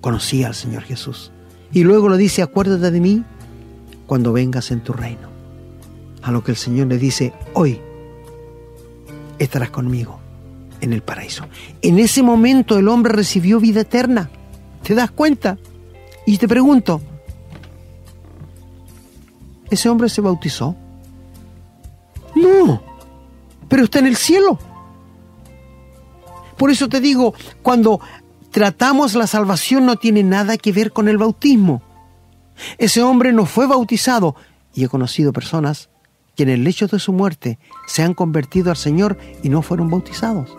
conocía 0.00 0.46
al 0.46 0.54
Señor 0.54 0.84
Jesús. 0.84 1.30
Y 1.70 1.84
luego 1.84 2.08
le 2.08 2.16
dice, 2.16 2.40
acuérdate 2.40 2.90
de 2.90 3.00
mí 3.00 3.24
cuando 4.06 4.32
vengas 4.32 4.70
en 4.70 4.80
tu 4.80 4.94
reino. 4.94 5.28
A 6.22 6.32
lo 6.32 6.42
que 6.42 6.52
el 6.52 6.56
Señor 6.56 6.86
le 6.86 6.96
dice, 6.96 7.34
hoy 7.52 7.78
estarás 9.38 9.68
conmigo 9.68 10.18
en 10.80 10.92
el 10.92 11.02
paraíso. 11.02 11.46
En 11.82 11.98
ese 11.98 12.22
momento 12.22 12.78
el 12.78 12.88
hombre 12.88 13.12
recibió 13.12 13.60
vida 13.60 13.80
eterna. 13.80 14.30
¿Te 14.82 14.94
das 14.94 15.10
cuenta? 15.10 15.58
Y 16.26 16.38
te 16.38 16.48
pregunto, 16.48 17.00
¿ese 19.70 19.88
hombre 19.88 20.08
se 20.08 20.20
bautizó? 20.20 20.76
No, 22.34 22.82
pero 23.68 23.84
está 23.84 23.98
en 23.98 24.06
el 24.06 24.16
cielo. 24.16 24.58
Por 26.56 26.70
eso 26.70 26.88
te 26.88 27.00
digo, 27.00 27.34
cuando 27.62 28.00
tratamos 28.50 29.14
la 29.14 29.26
salvación 29.26 29.86
no 29.86 29.96
tiene 29.96 30.22
nada 30.22 30.56
que 30.56 30.72
ver 30.72 30.92
con 30.92 31.08
el 31.08 31.18
bautismo. 31.18 31.82
Ese 32.76 33.02
hombre 33.02 33.32
no 33.32 33.46
fue 33.46 33.66
bautizado 33.66 34.34
y 34.74 34.84
he 34.84 34.88
conocido 34.88 35.32
personas 35.32 35.88
que 36.36 36.42
en 36.42 36.50
el 36.50 36.64
lecho 36.64 36.86
de 36.86 36.98
su 36.98 37.12
muerte 37.12 37.58
se 37.86 38.02
han 38.02 38.14
convertido 38.14 38.70
al 38.70 38.76
Señor 38.76 39.18
y 39.42 39.48
no 39.48 39.62
fueron 39.62 39.90
bautizados. 39.90 40.56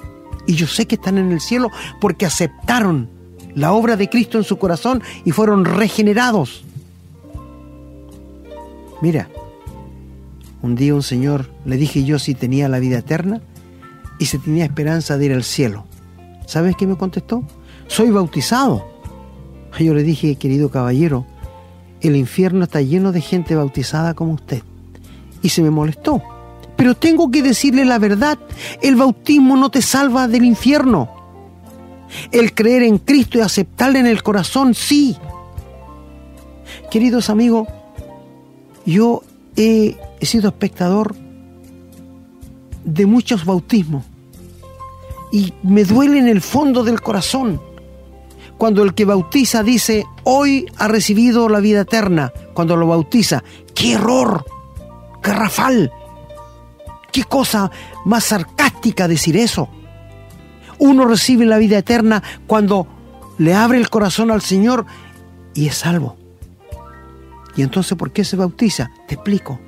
Y 0.49 0.55
yo 0.55 0.65
sé 0.65 0.87
que 0.87 0.95
están 0.95 1.19
en 1.19 1.31
el 1.31 1.41
cielo 1.41 1.69
porque 2.01 2.25
aceptaron 2.25 3.07
la 3.53 3.71
obra 3.71 3.95
de 3.97 4.09
Cristo 4.09 4.39
en 4.39 4.43
su 4.43 4.57
corazón 4.57 5.03
y 5.23 5.29
fueron 5.29 5.63
regenerados. 5.63 6.63
Mira, 8.99 9.29
un 10.63 10.75
día 10.75 10.95
un 10.95 11.03
señor 11.03 11.51
le 11.65 11.77
dije 11.77 12.03
yo 12.03 12.17
si 12.17 12.33
tenía 12.33 12.67
la 12.67 12.79
vida 12.79 12.97
eterna 12.97 13.41
y 14.17 14.25
si 14.25 14.39
tenía 14.39 14.65
esperanza 14.65 15.19
de 15.19 15.25
ir 15.27 15.33
al 15.33 15.43
cielo. 15.43 15.85
¿Sabes 16.47 16.75
qué 16.75 16.87
me 16.87 16.97
contestó? 16.97 17.43
Soy 17.85 18.09
bautizado. 18.09 18.87
Yo 19.79 19.93
le 19.93 20.01
dije, 20.01 20.35
querido 20.35 20.71
caballero, 20.71 21.27
el 22.01 22.15
infierno 22.15 22.63
está 22.63 22.81
lleno 22.81 23.11
de 23.11 23.21
gente 23.21 23.55
bautizada 23.55 24.15
como 24.15 24.33
usted. 24.33 24.63
Y 25.43 25.49
se 25.49 25.61
me 25.61 25.69
molestó. 25.69 26.23
Pero 26.79 26.95
tengo 26.95 27.29
que 27.29 27.41
decirle 27.41 27.83
la 27.83 27.99
verdad, 27.99 28.39
el 28.81 28.95
bautismo 28.95 29.57
no 29.57 29.69
te 29.69 29.81
salva 29.81 30.29
del 30.29 30.45
infierno. 30.45 31.09
El 32.31 32.53
creer 32.55 32.83
en 32.83 32.99
Cristo 32.99 33.37
y 33.37 33.41
aceptarle 33.41 33.99
en 33.99 34.07
el 34.07 34.23
corazón, 34.23 34.73
sí. 34.73 35.17
Queridos 36.89 37.29
amigos, 37.29 37.67
yo 38.85 39.23
he, 39.57 39.97
sido 40.21 40.47
espectador 40.47 41.15
de 42.85 43.05
muchos 43.05 43.43
bautismos 43.43 44.05
y 45.33 45.51
me 45.63 45.83
duele 45.83 46.17
en 46.17 46.29
el 46.29 46.39
fondo 46.39 46.85
del 46.85 47.01
corazón 47.01 47.59
cuando 48.57 48.83
el 48.83 48.93
que 48.93 49.03
bautiza 49.03 49.63
dice, 49.63 50.05
hoy 50.23 50.65
ha 50.77 50.87
recibido 50.87 51.49
la 51.49 51.59
vida 51.59 51.81
eterna, 51.81 52.31
cuando 52.53 52.77
lo 52.77 52.87
bautiza, 52.87 53.43
¡qué 53.75 53.93
error! 53.93 54.45
¡Qué 55.21 55.33
rafal! 55.33 55.91
¡Qué 57.11 57.23
cosa 57.23 57.71
más 58.05 58.25
sarcástica 58.25 59.07
decir 59.07 59.37
eso! 59.37 59.69
Uno 60.77 61.05
recibe 61.05 61.45
la 61.45 61.57
vida 61.57 61.77
eterna 61.77 62.23
cuando 62.47 62.87
le 63.37 63.53
abre 63.53 63.77
el 63.77 63.89
corazón 63.89 64.31
al 64.31 64.41
Señor 64.41 64.85
y 65.53 65.67
es 65.67 65.75
salvo. 65.75 66.17
¿Y 67.55 67.61
entonces 67.61 67.97
por 67.97 68.11
qué 68.11 68.23
se 68.23 68.35
bautiza? 68.37 68.91
Te 69.07 69.15
explico. 69.15 69.59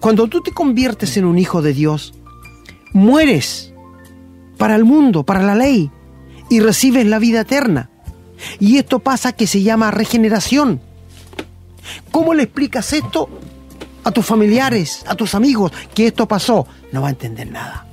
Cuando 0.00 0.26
tú 0.28 0.40
te 0.40 0.52
conviertes 0.52 1.16
en 1.16 1.24
un 1.24 1.38
hijo 1.38 1.62
de 1.62 1.72
Dios, 1.72 2.14
mueres 2.92 3.72
para 4.58 4.76
el 4.76 4.84
mundo, 4.84 5.22
para 5.24 5.42
la 5.42 5.54
ley, 5.54 5.90
y 6.48 6.60
recibes 6.60 7.06
la 7.06 7.18
vida 7.18 7.42
eterna. 7.42 7.90
Y 8.58 8.78
esto 8.78 8.98
pasa 8.98 9.32
que 9.32 9.46
se 9.46 9.62
llama 9.62 9.90
regeneración. 9.90 10.80
¿Cómo 12.10 12.34
le 12.34 12.42
explicas 12.44 12.92
esto 12.92 13.28
a 14.04 14.10
tus 14.10 14.24
familiares, 14.24 15.04
a 15.06 15.14
tus 15.14 15.34
amigos, 15.34 15.72
que 15.94 16.08
esto 16.08 16.26
pasó? 16.26 16.66
No 16.92 17.02
va 17.02 17.08
a 17.08 17.10
entender 17.10 17.50
nada. 17.50 17.86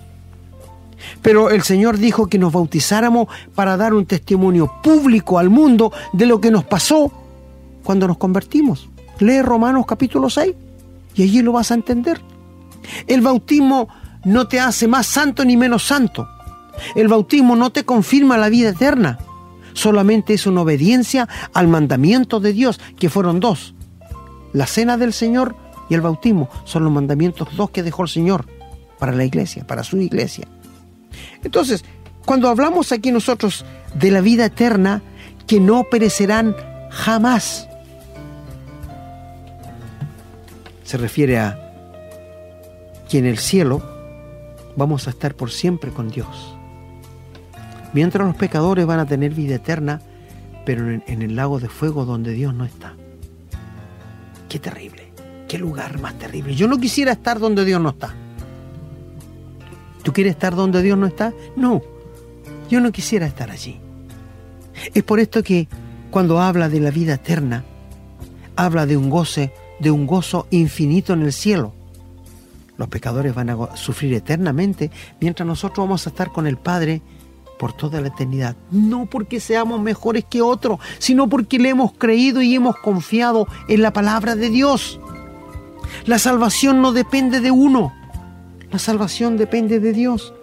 Pero 1.22 1.50
el 1.50 1.64
Señor 1.64 1.98
dijo 1.98 2.28
que 2.28 2.38
nos 2.38 2.54
bautizáramos 2.54 3.28
para 3.56 3.78
dar 3.78 3.94
un 3.94 4.06
testimonio 4.06 4.72
público 4.84 5.40
al 5.40 5.50
mundo 5.50 5.92
de 6.14 6.26
lo 6.26 6.42
que 6.42 6.52
nos 6.52 6.64
pasó 6.64 7.12
cuando 7.84 8.08
nos 8.08 8.18
convertimos. 8.18 8.90
Lee 9.20 9.42
Romanos 9.42 9.86
capítulo 9.86 10.30
6 10.30 10.54
y 11.16 11.24
allí 11.24 11.42
lo 11.42 11.54
vas 11.54 11.72
a 11.72 11.76
entender. 11.76 12.22
El 13.08 13.22
bautismo 13.22 13.88
no 14.26 14.48
te 14.48 14.60
hace 14.60 14.88
más 14.88 15.08
santo 15.08 15.44
ni 15.44 15.58
menos 15.58 15.84
santo. 15.84 16.28
El 16.96 17.08
bautismo 17.08 17.56
no 17.56 17.72
te 17.72 17.86
confirma 17.86 18.38
la 18.38 18.50
vida 18.50 18.70
eterna, 18.70 19.18
solamente 19.74 20.34
es 20.34 20.46
una 20.46 20.62
obediencia 20.62 21.28
al 21.54 21.68
mandamiento 21.68 22.40
de 22.40 22.54
Dios, 22.54 22.80
que 23.00 23.10
fueron 23.10 23.40
dos. 23.40 23.74
La 24.54 24.68
cena 24.68 24.98
del 24.98 25.14
Señor 25.14 25.56
y 25.90 25.94
el 25.94 26.02
bautismo 26.02 26.50
son 26.64 26.84
los 26.84 26.92
mandamientos 26.92 27.56
dos 27.56 27.70
que 27.70 27.84
dejó 27.84 28.04
el 28.04 28.10
Señor 28.10 28.46
para 29.00 29.14
la 29.14 29.26
iglesia, 29.26 29.66
para 29.66 29.84
su 29.84 29.98
iglesia. 29.98 30.48
Entonces, 31.44 31.84
cuando 32.26 32.50
hablamos 32.50 32.92
aquí 32.92 33.12
nosotros 33.12 33.66
de 33.94 34.12
la 34.12 34.22
vida 34.22 34.46
eterna, 34.46 35.02
que 35.46 35.60
no 35.60 35.86
perecerán 35.86 36.56
jamás, 36.90 37.68
se 40.84 40.98
refiere 40.98 41.38
a 41.40 41.64
que 43.10 43.20
en 43.20 43.26
el 43.26 43.38
cielo 43.38 43.82
vamos 44.76 45.08
a 45.08 45.10
estar 45.10 45.36
por 45.36 45.52
siempre 45.52 45.92
con 45.92 46.10
Dios. 46.10 46.56
Mientras 47.94 48.28
los 48.28 48.36
pecadores 48.36 48.86
van 48.86 49.00
a 49.00 49.06
tener 49.06 49.34
vida 49.34 49.56
eterna, 49.56 50.02
pero 50.66 50.90
en, 50.90 51.22
el 51.22 51.36
lago 51.36 51.60
de 51.60 51.70
fuego 51.70 52.06
donde 52.06 52.34
Dios 52.34 52.54
no 52.54 52.66
está. 52.66 52.94
Qué 54.50 54.60
terrible, 54.60 55.07
qué 55.48 55.58
lugar 55.58 56.00
más 56.00 56.18
terrible. 56.18 56.56
Yo 56.56 56.68
no 56.68 56.78
quisiera 56.78 57.14
estar 57.14 57.40
donde 57.40 57.66
Dios 57.66 57.82
no 57.82 57.90
está. 57.90 58.14
¿Tú 60.04 60.14
quieres 60.14 60.32
estar 60.32 60.56
donde 60.56 60.82
Dios 60.82 60.98
no 60.98 61.08
está? 61.08 61.34
No, 61.56 61.82
yo 62.70 62.80
no 62.80 62.92
quisiera 62.92 63.26
estar 63.26 63.52
allí. 63.52 63.80
Es 64.94 65.04
por 65.04 65.20
esto 65.20 65.44
que 65.44 65.68
cuando 66.12 66.40
habla 66.40 66.70
de 66.70 66.80
la 66.80 66.92
vida 66.92 67.16
eterna, 67.16 67.64
habla 68.56 68.86
de 68.86 68.98
un 68.98 69.10
goce, 69.10 69.52
de 69.80 69.92
un 69.92 70.08
gozo 70.08 70.48
infinito 70.52 71.14
en 71.14 71.24
el 71.24 71.34
cielo. 71.34 71.74
Los 72.78 72.88
pecadores 72.90 73.34
van 73.34 73.50
a 73.50 73.76
sufrir 73.76 74.14
eternamente, 74.14 74.92
mientras 75.20 75.48
nosotros 75.48 75.86
vamos 75.86 76.06
a 76.06 76.10
estar 76.10 76.32
con 76.32 76.46
el 76.48 76.58
Padre 76.58 77.02
por 77.58 77.74
toda 77.74 78.00
la 78.00 78.10
eternidad. 78.10 78.56
No 78.72 79.08
porque 79.08 79.40
seamos 79.40 79.82
mejores 79.82 80.26
que 80.26 80.42
otros, 80.42 80.80
sino 81.00 81.28
porque 81.28 81.58
le 81.60 81.70
hemos 81.70 81.92
creído 81.94 82.42
y 82.42 82.54
hemos 82.54 82.78
confiado 82.78 83.48
en 83.68 83.82
la 83.82 83.92
palabra 83.92 84.36
de 84.36 84.50
Dios. 84.50 85.00
La 86.06 86.20
salvación 86.20 86.82
no 86.82 86.92
depende 86.92 87.40
de 87.40 87.52
uno, 87.52 87.94
la 88.72 88.80
salvación 88.80 89.38
depende 89.38 89.80
de 89.80 89.94
Dios. 89.94 90.34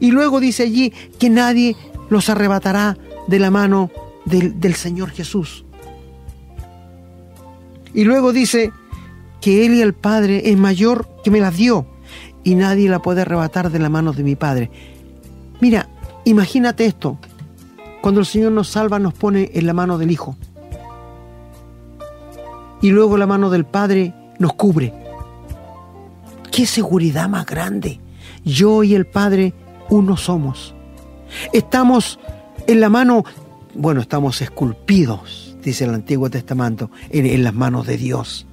Y 0.00 0.10
luego 0.10 0.40
dice 0.40 0.64
allí 0.64 0.92
que 1.18 1.30
nadie 1.30 1.76
los 2.08 2.28
arrebatará 2.28 2.96
de 3.26 3.38
la 3.38 3.50
mano 3.50 3.90
del, 4.24 4.58
del 4.60 4.74
Señor 4.74 5.10
Jesús. 5.10 5.64
Y 7.94 8.04
luego 8.04 8.32
dice 8.32 8.72
que 9.40 9.64
Él 9.64 9.74
y 9.74 9.82
el 9.82 9.94
Padre 9.94 10.50
es 10.50 10.56
mayor 10.56 11.08
que 11.22 11.30
me 11.30 11.40
las 11.40 11.56
dio 11.56 11.86
y 12.44 12.54
nadie 12.54 12.88
la 12.88 13.00
puede 13.00 13.22
arrebatar 13.22 13.70
de 13.70 13.78
la 13.78 13.88
mano 13.88 14.12
de 14.12 14.22
mi 14.22 14.36
Padre. 14.36 14.70
Mira, 15.60 15.88
Imagínate 16.26 16.86
esto, 16.86 17.18
cuando 18.00 18.18
el 18.18 18.26
Señor 18.26 18.50
nos 18.50 18.66
salva 18.66 18.98
nos 18.98 19.14
pone 19.14 19.52
en 19.54 19.64
la 19.64 19.72
mano 19.72 19.96
del 19.96 20.10
Hijo 20.10 20.36
y 22.82 22.90
luego 22.90 23.16
la 23.16 23.28
mano 23.28 23.48
del 23.48 23.64
Padre 23.64 24.12
nos 24.38 24.54
cubre. 24.54 24.92
¡Qué 26.50 26.66
seguridad 26.66 27.28
más 27.28 27.46
grande! 27.46 28.00
Yo 28.44 28.82
y 28.84 28.94
el 28.94 29.06
Padre 29.06 29.52
uno 29.88 30.16
somos. 30.16 30.74
Estamos 31.52 32.18
en 32.66 32.80
la 32.80 32.88
mano, 32.88 33.24
bueno, 33.74 34.00
estamos 34.00 34.40
esculpidos, 34.40 35.56
dice 35.62 35.84
el 35.84 35.94
Antiguo 35.94 36.30
Testamento, 36.30 36.90
en, 37.10 37.42
las 37.42 37.54
manos 37.54 37.86
de 37.86 37.96
Dios. 37.96 38.46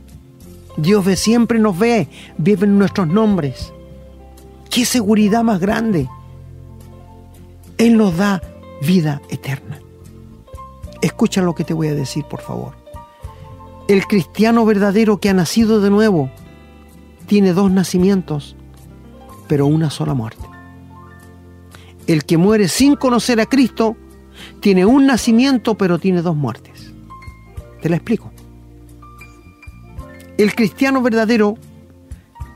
Dios 0.77 1.05
ve, 1.05 1.15
siempre 1.15 1.59
nos 1.59 1.77
ve, 1.77 2.07
vive 2.37 2.65
en 2.65 2.77
nuestros 2.77 3.07
nombres. 3.07 3.71
¡Qué 4.69 4.85
seguridad 4.85 5.43
más 5.43 5.59
grande! 5.59 6.09
Él 7.77 7.97
nos 7.97 8.17
da 8.17 8.41
vida 8.81 9.21
eterna. 9.29 9.79
Escucha 11.01 11.41
lo 11.41 11.53
que 11.53 11.63
te 11.63 11.73
voy 11.73 11.89
a 11.89 11.95
decir, 11.95 12.23
por 12.25 12.41
favor. 12.41 12.82
El 13.87 14.05
cristiano 14.07 14.65
verdadero 14.65 15.19
que 15.19 15.29
ha 15.29 15.33
nacido 15.33 15.81
de 15.81 15.89
nuevo 15.89 16.31
tiene 17.27 17.53
dos 17.53 17.71
nacimientos, 17.71 18.55
pero 19.47 19.65
una 19.65 19.89
sola 19.89 20.13
muerte. 20.13 20.43
El 22.07 22.25
que 22.25 22.37
muere 22.37 22.67
sin 22.67 22.95
conocer 22.95 23.39
a 23.39 23.45
Cristo 23.45 23.95
tiene 24.59 24.85
un 24.85 25.05
nacimiento, 25.05 25.75
pero 25.75 25.99
tiene 25.99 26.21
dos 26.21 26.35
muertes. 26.35 26.91
Te 27.81 27.89
la 27.89 27.97
explico. 27.97 28.31
El 30.37 30.55
cristiano 30.55 31.01
verdadero 31.01 31.57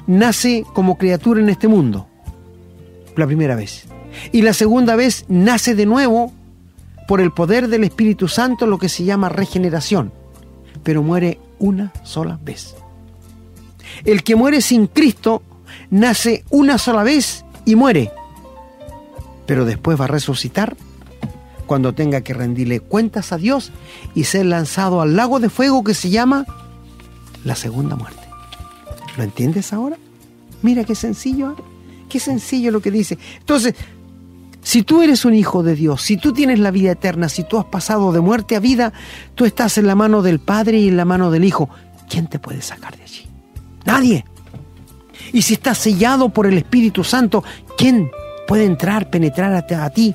nace 0.08 0.66
como 0.74 0.98
criatura 0.98 1.42
en 1.42 1.50
este 1.50 1.68
mundo, 1.68 2.08
la 3.16 3.28
primera 3.28 3.56
vez 3.56 3.88
y 4.32 4.42
la 4.42 4.54
segunda 4.54 4.96
vez 4.96 5.26
nace 5.28 5.76
de 5.76 5.86
nuevo 5.86 6.32
por 7.08 7.22
el 7.22 7.32
poder 7.32 7.68
del 7.68 7.84
Espíritu 7.84 8.28
Santo 8.28 8.68
lo 8.68 8.78
que 8.78 8.90
se 8.90 9.04
llama 9.04 9.30
regeneración, 9.30 10.12
pero 10.88 11.04
muere 11.04 11.38
una 11.60 11.92
sola 12.04 12.40
vez. 12.42 12.74
El 14.06 14.24
que 14.24 14.38
muere 14.38 14.62
sin 14.62 14.88
Cristo 14.88 15.44
nace 15.90 16.46
una 16.50 16.78
sola 16.78 17.04
vez 17.04 17.44
y 17.66 17.76
muere, 17.76 18.10
pero 19.46 19.66
después 19.66 20.00
va 20.00 20.06
a 20.06 20.08
resucitar 20.08 20.78
cuando 21.66 21.92
tenga 21.92 22.22
que 22.22 22.34
rendirle 22.34 22.80
cuentas 22.80 23.34
a 23.34 23.38
Dios 23.38 23.74
y 24.16 24.24
ser 24.24 24.46
lanzado 24.46 25.02
al 25.02 25.18
lago 25.18 25.42
de 25.42 25.50
fuego 25.50 25.84
que 25.84 25.94
se 25.94 26.10
llama 26.10 26.46
la 27.44 27.56
segunda 27.56 27.98
muerte. 27.98 28.26
¿Lo 29.18 29.24
entiendes 29.24 29.74
ahora? 29.74 29.98
Mira 30.62 30.86
qué 30.86 30.96
sencillo, 30.96 31.52
¿eh? 31.52 31.64
qué 32.08 32.22
sencillo 32.22 32.72
lo 32.72 32.80
que 32.80 32.92
dice. 32.92 33.18
Entonces, 33.40 33.76
si 34.68 34.84
tú 34.84 35.02
eres 35.02 35.24
un 35.24 35.34
hijo 35.34 35.64
de 35.64 35.76
Dios, 35.76 36.02
si 36.02 36.18
tú 36.18 36.34
tienes 36.34 36.60
la 36.60 36.72
vida 36.72 36.92
eterna, 36.92 37.30
si 37.30 37.46
tú 37.46 37.58
has 37.58 37.64
pasado 37.64 38.12
de 38.12 38.20
muerte 38.20 38.58
a 38.58 38.60
vida, 38.60 38.92
tú 39.34 39.46
estás 39.46 39.78
en 39.78 39.88
la 39.88 39.96
mano 39.96 40.22
del 40.22 40.40
Padre 40.40 40.78
y 40.80 40.90
en 40.90 40.98
la 40.98 41.06
mano 41.06 41.32
del 41.32 41.46
Hijo. 41.46 41.70
¿Quién 42.10 42.28
te 42.28 42.38
puede 42.38 42.62
sacar 42.62 42.98
de 42.98 43.04
allí? 43.04 43.26
Nadie. 43.86 44.26
Y 45.32 45.44
si 45.44 45.54
estás 45.54 45.78
sellado 45.78 46.28
por 46.28 46.48
el 46.48 46.58
Espíritu 46.58 47.06
Santo, 47.06 47.46
¿quién 47.78 48.12
puede 48.46 48.66
entrar, 48.66 49.10
penetrar 49.10 49.54
a, 49.54 49.90
ti? 49.90 50.14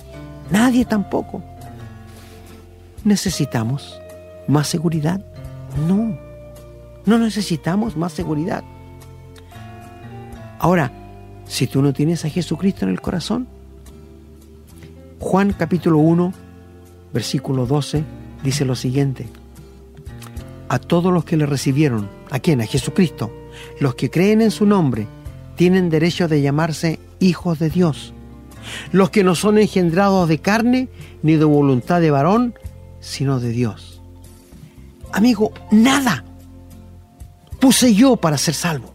Nadie 0.51 0.85
tampoco. 0.85 1.43
¿Necesitamos 3.05 3.99
más 4.49 4.69
seguridad? 4.69 5.25
No. 5.89 6.19
No 7.07 7.19
necesitamos 7.19 7.97
más 7.97 8.13
seguridad. 8.13 8.63
Ahora, 10.59 10.93
si 11.47 11.67
tú 11.67 11.81
no 11.81 11.95
tienes 11.95 12.27
a 12.27 12.29
Jesucristo 12.29 12.85
en 12.85 12.91
el 12.91 13.01
corazón, 13.01 13.49
Juan 15.23 15.55
capítulo 15.57 15.99
1, 15.99 16.33
versículo 17.15 17.65
12, 17.65 18.03
dice 18.43 18.65
lo 18.65 18.75
siguiente. 18.75 19.29
A 20.69 20.81
todos 20.81 21.13
los 21.13 21.25
que 21.25 21.37
le 21.37 21.47
recibieron, 21.47 22.11
¿a 22.29 22.41
quién? 22.41 22.61
A 22.61 22.67
Jesucristo. 22.67 23.33
Los 23.79 23.95
que 23.95 24.11
creen 24.11 24.43
en 24.43 24.51
su 24.51 24.67
nombre 24.67 25.07
tienen 25.55 25.91
derecho 25.91 26.27
de 26.27 26.43
llamarse 26.43 26.99
hijos 27.21 27.61
de 27.61 27.71
Dios. 27.71 28.13
Los 28.91 29.11
que 29.11 29.23
no 29.23 29.37
son 29.37 29.59
engendrados 29.59 30.29
de 30.29 30.39
carne 30.39 30.89
ni 31.23 31.37
de 31.37 31.45
voluntad 31.45 32.01
de 32.01 32.11
varón, 32.11 32.55
sino 32.99 33.39
de 33.39 33.51
Dios. 33.51 34.03
Amigo, 35.13 35.53
nada 35.71 36.25
puse 37.61 37.95
yo 37.95 38.17
para 38.17 38.39
ser 38.39 38.55
salvo. 38.55 38.93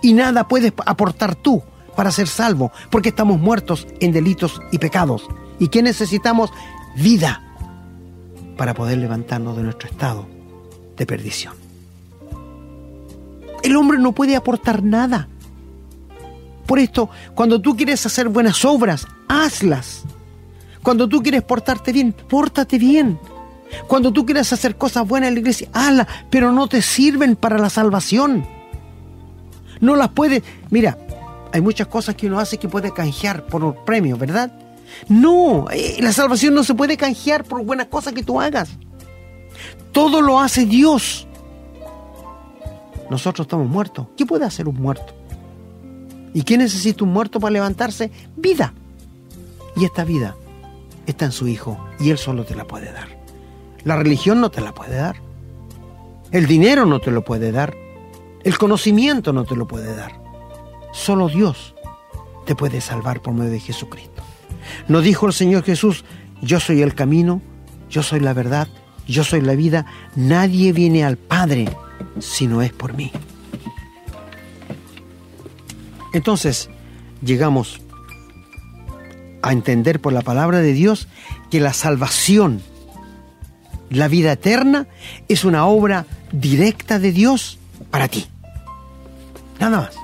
Y 0.00 0.14
nada 0.14 0.48
puedes 0.48 0.72
aportar 0.86 1.34
tú 1.34 1.62
para 1.94 2.10
ser 2.10 2.26
salvo, 2.26 2.72
porque 2.90 3.10
estamos 3.10 3.38
muertos 3.38 3.86
en 4.00 4.12
delitos 4.12 4.62
y 4.72 4.78
pecados. 4.78 5.28
¿Y 5.62 5.68
qué 5.68 5.80
necesitamos? 5.80 6.50
Vida 6.96 7.40
para 8.56 8.74
poder 8.74 8.98
levantarnos 8.98 9.56
de 9.56 9.62
nuestro 9.62 9.88
estado 9.88 10.26
de 10.96 11.06
perdición. 11.06 11.54
El 13.62 13.76
hombre 13.76 14.00
no 14.00 14.10
puede 14.10 14.34
aportar 14.34 14.82
nada. 14.82 15.28
Por 16.66 16.80
esto, 16.80 17.10
cuando 17.36 17.60
tú 17.60 17.76
quieres 17.76 18.04
hacer 18.04 18.28
buenas 18.28 18.64
obras, 18.64 19.06
hazlas. 19.28 20.02
Cuando 20.82 21.08
tú 21.08 21.22
quieres 21.22 21.44
portarte 21.44 21.92
bien, 21.92 22.12
pórtate 22.12 22.76
bien. 22.76 23.20
Cuando 23.86 24.12
tú 24.12 24.26
quieres 24.26 24.52
hacer 24.52 24.74
cosas 24.74 25.06
buenas 25.06 25.28
en 25.28 25.34
la 25.34 25.40
iglesia, 25.42 25.68
hazlas, 25.72 26.08
pero 26.28 26.50
no 26.50 26.66
te 26.66 26.82
sirven 26.82 27.36
para 27.36 27.56
la 27.56 27.70
salvación. 27.70 28.44
No 29.78 29.94
las 29.94 30.08
puedes. 30.08 30.42
Mira, 30.70 30.98
hay 31.52 31.60
muchas 31.60 31.86
cosas 31.86 32.16
que 32.16 32.26
uno 32.26 32.40
hace 32.40 32.58
que 32.58 32.68
puede 32.68 32.92
canjear 32.92 33.46
por 33.46 33.62
un 33.62 33.76
premio, 33.84 34.16
¿verdad? 34.16 34.61
No, 35.08 35.66
eh, 35.70 35.96
la 36.00 36.12
salvación 36.12 36.54
no 36.54 36.64
se 36.64 36.74
puede 36.74 36.96
canjear 36.96 37.44
por 37.44 37.64
buenas 37.64 37.86
cosas 37.86 38.12
que 38.12 38.22
tú 38.22 38.40
hagas. 38.40 38.70
Todo 39.92 40.22
lo 40.22 40.40
hace 40.40 40.66
Dios. 40.66 41.26
Nosotros 43.10 43.44
estamos 43.44 43.68
muertos. 43.68 44.06
¿Qué 44.16 44.24
puede 44.24 44.44
hacer 44.44 44.68
un 44.68 44.76
muerto? 44.76 45.14
¿Y 46.34 46.42
qué 46.42 46.56
necesita 46.56 47.04
un 47.04 47.12
muerto 47.12 47.40
para 47.40 47.52
levantarse? 47.52 48.10
Vida. 48.36 48.72
Y 49.76 49.84
esta 49.84 50.04
vida 50.04 50.36
está 51.06 51.26
en 51.26 51.32
su 51.32 51.48
Hijo 51.48 51.78
y 52.00 52.10
Él 52.10 52.18
solo 52.18 52.44
te 52.44 52.54
la 52.54 52.64
puede 52.64 52.92
dar. 52.92 53.08
La 53.84 53.96
religión 53.96 54.40
no 54.40 54.50
te 54.50 54.60
la 54.60 54.72
puede 54.72 54.96
dar. 54.96 55.16
El 56.30 56.46
dinero 56.46 56.86
no 56.86 57.00
te 57.00 57.10
lo 57.10 57.22
puede 57.24 57.52
dar. 57.52 57.74
El 58.44 58.56
conocimiento 58.56 59.32
no 59.32 59.44
te 59.44 59.56
lo 59.56 59.66
puede 59.66 59.94
dar. 59.94 60.20
Solo 60.92 61.28
Dios 61.28 61.74
te 62.46 62.54
puede 62.54 62.80
salvar 62.80 63.20
por 63.20 63.34
medio 63.34 63.50
de 63.50 63.60
Jesucristo. 63.60 64.22
¿No 64.88 65.00
dijo 65.00 65.26
el 65.26 65.32
Señor 65.32 65.64
Jesús, 65.64 66.04
yo 66.40 66.60
soy 66.60 66.82
el 66.82 66.94
camino, 66.94 67.40
yo 67.90 68.02
soy 68.02 68.20
la 68.20 68.32
verdad, 68.32 68.68
yo 69.06 69.24
soy 69.24 69.40
la 69.40 69.54
vida? 69.54 69.86
Nadie 70.16 70.72
viene 70.72 71.04
al 71.04 71.16
Padre 71.16 71.68
si 72.18 72.46
no 72.46 72.62
es 72.62 72.72
por 72.72 72.94
mí. 72.94 73.12
Entonces, 76.12 76.68
llegamos 77.24 77.80
a 79.42 79.52
entender 79.52 80.00
por 80.00 80.12
la 80.12 80.22
palabra 80.22 80.60
de 80.60 80.72
Dios 80.72 81.08
que 81.50 81.60
la 81.60 81.72
salvación, 81.72 82.62
la 83.90 84.08
vida 84.08 84.32
eterna, 84.32 84.86
es 85.28 85.44
una 85.44 85.66
obra 85.66 86.06
directa 86.32 86.98
de 86.98 87.12
Dios 87.12 87.58
para 87.90 88.08
ti. 88.08 88.26
Nada 89.58 89.82
más. 89.82 89.94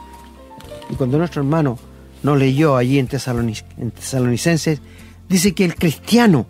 Y 0.90 0.94
cuando 0.94 1.18
nuestro 1.18 1.42
hermano 1.42 1.78
nos 2.22 2.38
leyó 2.38 2.76
allí 2.76 2.98
en, 2.98 3.06
Tesalonicenses, 3.06 4.80
dice 5.28 5.54
que 5.54 5.64
el 5.64 5.74
cristiano, 5.74 6.46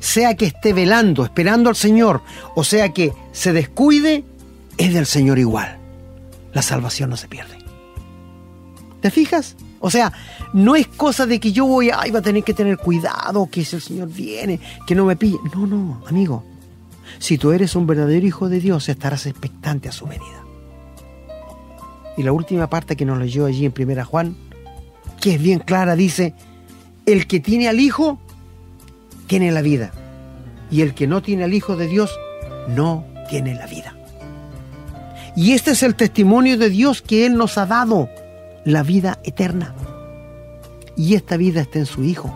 sea 0.00 0.34
que 0.34 0.46
esté 0.46 0.72
velando, 0.72 1.24
esperando 1.24 1.68
al 1.70 1.76
Señor, 1.76 2.22
o 2.54 2.64
sea 2.64 2.90
que 2.90 3.12
se 3.32 3.52
descuide, 3.52 4.24
es 4.76 4.94
del 4.94 5.06
Señor 5.06 5.38
igual. 5.38 5.78
La 6.52 6.62
salvación 6.62 7.10
no 7.10 7.16
se 7.16 7.28
pierde. 7.28 7.58
¿Te 9.00 9.10
fijas? 9.10 9.56
O 9.80 9.90
sea, 9.90 10.12
no 10.52 10.76
es 10.76 10.88
cosa 10.88 11.26
de 11.26 11.38
que 11.38 11.52
yo 11.52 11.66
voy, 11.66 11.90
a 11.90 11.98
va 12.12 12.18
a 12.18 12.22
tener 12.22 12.42
que 12.42 12.54
tener 12.54 12.78
cuidado, 12.78 13.48
que 13.50 13.64
si 13.64 13.76
el 13.76 13.82
Señor 13.82 14.08
viene, 14.08 14.60
que 14.86 14.94
no 14.94 15.04
me 15.04 15.16
pille. 15.16 15.38
No, 15.54 15.66
no, 15.66 16.02
amigo. 16.08 16.44
Si 17.18 17.38
tú 17.38 17.52
eres 17.52 17.74
un 17.76 17.86
verdadero 17.86 18.26
hijo 18.26 18.48
de 18.48 18.60
Dios, 18.60 18.88
estarás 18.88 19.26
expectante 19.26 19.88
a 19.88 19.92
su 19.92 20.06
venida. 20.06 20.44
Y 22.16 22.22
la 22.24 22.32
última 22.32 22.68
parte 22.68 22.96
que 22.96 23.04
nos 23.04 23.18
leyó 23.18 23.46
allí 23.46 23.64
en 23.64 23.72
Primera 23.72 24.04
Juan, 24.04 24.36
que 25.20 25.34
es 25.34 25.42
bien 25.42 25.60
clara, 25.60 25.96
dice, 25.96 26.34
el 27.06 27.26
que 27.26 27.40
tiene 27.40 27.68
al 27.68 27.80
Hijo, 27.80 28.18
tiene 29.26 29.50
la 29.52 29.62
vida. 29.62 29.92
Y 30.70 30.82
el 30.82 30.94
que 30.94 31.06
no 31.06 31.22
tiene 31.22 31.44
al 31.44 31.54
Hijo 31.54 31.76
de 31.76 31.86
Dios, 31.86 32.10
no 32.68 33.04
tiene 33.28 33.54
la 33.54 33.66
vida. 33.66 33.94
Y 35.36 35.52
este 35.52 35.72
es 35.72 35.82
el 35.82 35.94
testimonio 35.94 36.58
de 36.58 36.70
Dios 36.70 37.02
que 37.02 37.24
Él 37.24 37.36
nos 37.36 37.58
ha 37.58 37.66
dado 37.66 38.08
la 38.64 38.82
vida 38.82 39.18
eterna. 39.24 39.74
Y 40.96 41.14
esta 41.14 41.36
vida 41.36 41.60
está 41.60 41.78
en 41.78 41.86
su 41.86 42.02
Hijo. 42.02 42.34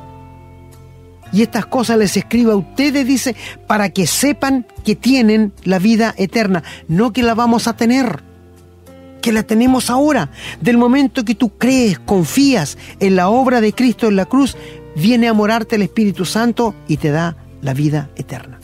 Y 1.32 1.42
estas 1.42 1.66
cosas 1.66 1.98
les 1.98 2.16
escribo 2.16 2.52
a 2.52 2.56
ustedes, 2.56 3.06
dice, 3.06 3.34
para 3.66 3.88
que 3.90 4.06
sepan 4.06 4.66
que 4.84 4.94
tienen 4.94 5.52
la 5.64 5.78
vida 5.78 6.14
eterna, 6.18 6.62
no 6.88 7.12
que 7.12 7.22
la 7.22 7.34
vamos 7.34 7.68
a 7.68 7.72
tener, 7.74 8.22
que 9.22 9.32
la 9.32 9.42
tenemos 9.44 9.88
ahora. 9.88 10.30
Del 10.60 10.76
momento 10.76 11.24
que 11.24 11.34
tú 11.34 11.56
crees, 11.56 11.98
confías 11.98 12.76
en 13.00 13.16
la 13.16 13.30
obra 13.30 13.62
de 13.62 13.72
Cristo 13.72 14.08
en 14.08 14.16
la 14.16 14.26
cruz, 14.26 14.56
viene 14.94 15.28
a 15.28 15.32
morarte 15.32 15.76
el 15.76 15.82
Espíritu 15.82 16.26
Santo 16.26 16.74
y 16.86 16.98
te 16.98 17.10
da 17.10 17.36
la 17.62 17.72
vida 17.72 18.10
eterna. 18.16 18.60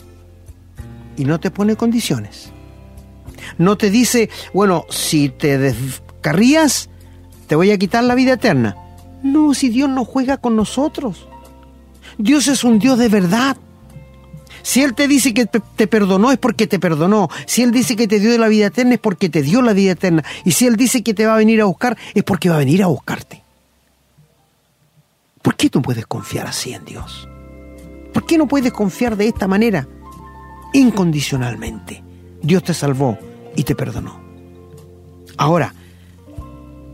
Y 1.17 1.25
no 1.25 1.39
te 1.39 1.49
pone 1.49 1.75
condiciones. 1.75 2.51
No 3.57 3.77
te 3.77 3.89
dice, 3.89 4.29
bueno, 4.53 4.85
si 4.89 5.29
te 5.29 5.57
descarrías, 5.57 6.89
te 7.47 7.55
voy 7.55 7.71
a 7.71 7.77
quitar 7.77 8.03
la 8.03 8.15
vida 8.15 8.33
eterna. 8.33 8.77
No, 9.23 9.53
si 9.53 9.69
Dios 9.69 9.89
no 9.89 10.05
juega 10.05 10.37
con 10.37 10.55
nosotros. 10.55 11.27
Dios 12.17 12.47
es 12.47 12.63
un 12.63 12.79
Dios 12.79 12.99
de 12.99 13.09
verdad. 13.09 13.57
Si 14.69 14.83
Él 14.83 14.93
te 14.93 15.07
dice 15.07 15.33
que 15.33 15.47
te 15.47 15.87
perdonó 15.87 16.31
es 16.31 16.37
porque 16.37 16.67
te 16.67 16.77
perdonó. 16.77 17.27
Si 17.47 17.63
Él 17.63 17.71
dice 17.71 17.95
que 17.95 18.07
te 18.07 18.19
dio 18.19 18.37
la 18.37 18.47
vida 18.47 18.67
eterna 18.67 18.93
es 18.93 18.99
porque 18.99 19.27
te 19.27 19.41
dio 19.41 19.63
la 19.63 19.73
vida 19.73 19.93
eterna. 19.93 20.23
Y 20.45 20.51
si 20.51 20.67
Él 20.67 20.75
dice 20.75 21.01
que 21.01 21.15
te 21.15 21.25
va 21.25 21.33
a 21.33 21.37
venir 21.37 21.59
a 21.59 21.65
buscar 21.65 21.97
es 22.13 22.23
porque 22.23 22.49
va 22.49 22.57
a 22.57 22.59
venir 22.59 22.83
a 22.83 22.85
buscarte. 22.85 23.41
¿Por 25.41 25.55
qué 25.55 25.71
tú 25.71 25.81
puedes 25.81 26.05
confiar 26.05 26.45
así 26.45 26.71
en 26.71 26.85
Dios? 26.85 27.27
¿Por 28.13 28.27
qué 28.27 28.37
no 28.37 28.47
puedes 28.47 28.71
confiar 28.71 29.17
de 29.17 29.29
esta 29.29 29.47
manera? 29.47 29.87
Incondicionalmente. 30.71 32.03
Dios 32.43 32.61
te 32.61 32.75
salvó 32.75 33.17
y 33.55 33.63
te 33.63 33.73
perdonó. 33.73 34.21
Ahora, 35.35 35.73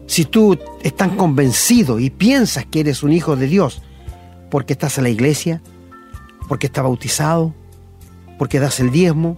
si 0.08 0.24
tú 0.24 0.58
estás 0.82 1.10
convencido 1.10 2.00
y 2.00 2.10
piensas 2.10 2.66
que 2.66 2.80
eres 2.80 3.04
un 3.04 3.12
hijo 3.12 3.36
de 3.36 3.48
Dios 3.48 3.82
porque 4.50 4.72
estás 4.72 4.98
en 4.98 5.04
la 5.04 5.10
iglesia, 5.10 5.62
porque 6.48 6.68
estás 6.68 6.86
bautizado, 6.86 7.54
porque 8.38 8.60
das 8.60 8.80
el 8.80 8.92
diezmo, 8.92 9.38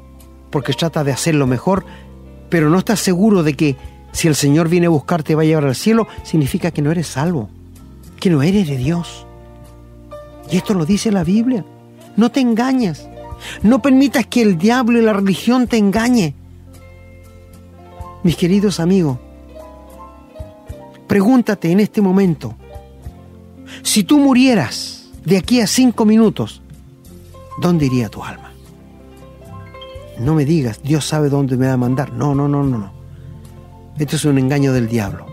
porque 0.50 0.74
tratas 0.74 1.06
de 1.06 1.12
hacer 1.12 1.36
lo 1.36 1.48
mejor, 1.48 1.86
pero 2.50 2.70
no 2.70 2.80
estás 2.80 3.00
seguro 3.00 3.44
de 3.44 3.54
que 3.56 3.76
si 4.12 4.28
el 4.28 4.36
Señor 4.36 4.70
viene 4.70 4.88
a 4.88 4.90
buscarte 4.90 5.34
y 5.34 5.36
va 5.36 5.42
a 5.44 5.46
llevar 5.46 5.66
al 5.66 5.76
cielo, 5.76 6.08
significa 6.24 6.72
que 6.72 6.82
no 6.82 6.92
eres 6.92 7.08
salvo, 7.08 7.50
que 8.20 8.30
no 8.30 8.42
eres 8.42 8.68
de 8.68 8.78
Dios. 8.78 9.26
Y 10.50 10.58
esto 10.58 10.74
lo 10.74 10.86
dice 10.86 11.12
la 11.12 11.24
Biblia. 11.24 11.66
No 12.16 12.32
te 12.32 12.40
engañes. 12.40 13.08
No 13.62 13.82
permitas 13.82 14.26
que 14.26 14.42
el 14.42 14.58
diablo 14.58 15.00
y 15.00 15.04
la 15.04 15.14
religión 15.14 15.68
te 15.68 15.78
engañe. 15.78 16.34
Mis 18.24 18.36
queridos 18.36 18.80
amigos, 18.80 19.20
pregúntate 21.08 21.72
en 21.72 21.80
este 21.80 22.02
momento, 22.02 22.56
si 23.84 24.04
tú 24.04 24.20
murieras 24.20 25.10
de 25.24 25.38
aquí 25.38 25.62
a 25.62 25.68
cinco 25.68 26.06
minutos, 26.06 26.62
¿dónde 27.62 27.86
iría 27.86 28.10
tu 28.10 28.24
alma? 28.24 28.47
No 30.20 30.34
me 30.34 30.46
digas, 30.46 30.82
Dios 30.84 31.06
sabe 31.06 31.30
dónde 31.30 31.58
me 31.58 31.68
va 31.68 31.74
a 31.74 31.78
mandar. 31.78 32.12
No, 32.14 32.34
no, 32.34 32.48
no, 32.48 32.64
no, 32.64 32.78
no. 32.78 32.94
Esto 33.98 34.16
es 34.16 34.26
un 34.26 34.38
engaño 34.38 34.74
del 34.74 34.88
diablo. 34.88 35.26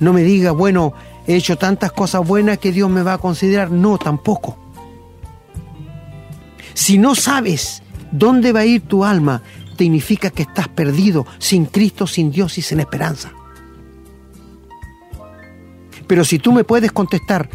No 0.00 0.12
me 0.12 0.22
digas, 0.22 0.54
bueno, 0.54 0.92
he 1.26 1.34
hecho 1.34 1.56
tantas 1.56 1.92
cosas 1.92 2.26
buenas 2.26 2.58
que 2.58 2.72
Dios 2.72 2.90
me 2.90 3.02
va 3.02 3.14
a 3.14 3.18
considerar. 3.18 3.70
No, 3.70 3.98
tampoco. 3.98 4.58
Si 6.74 6.98
no 6.98 7.14
sabes 7.14 7.82
dónde 8.12 8.52
va 8.52 8.60
a 8.60 8.66
ir 8.66 8.82
tu 8.82 9.04
alma, 9.04 9.42
significa 9.76 10.30
que 10.30 10.42
estás 10.42 10.68
perdido, 10.68 11.26
sin 11.38 11.66
Cristo, 11.66 12.06
sin 12.06 12.30
Dios 12.30 12.58
y 12.58 12.62
sin 12.62 12.80
esperanza. 12.80 13.32
Pero 16.06 16.24
si 16.24 16.38
tú 16.38 16.52
me 16.52 16.64
puedes 16.64 16.92
contestar, 16.92 17.48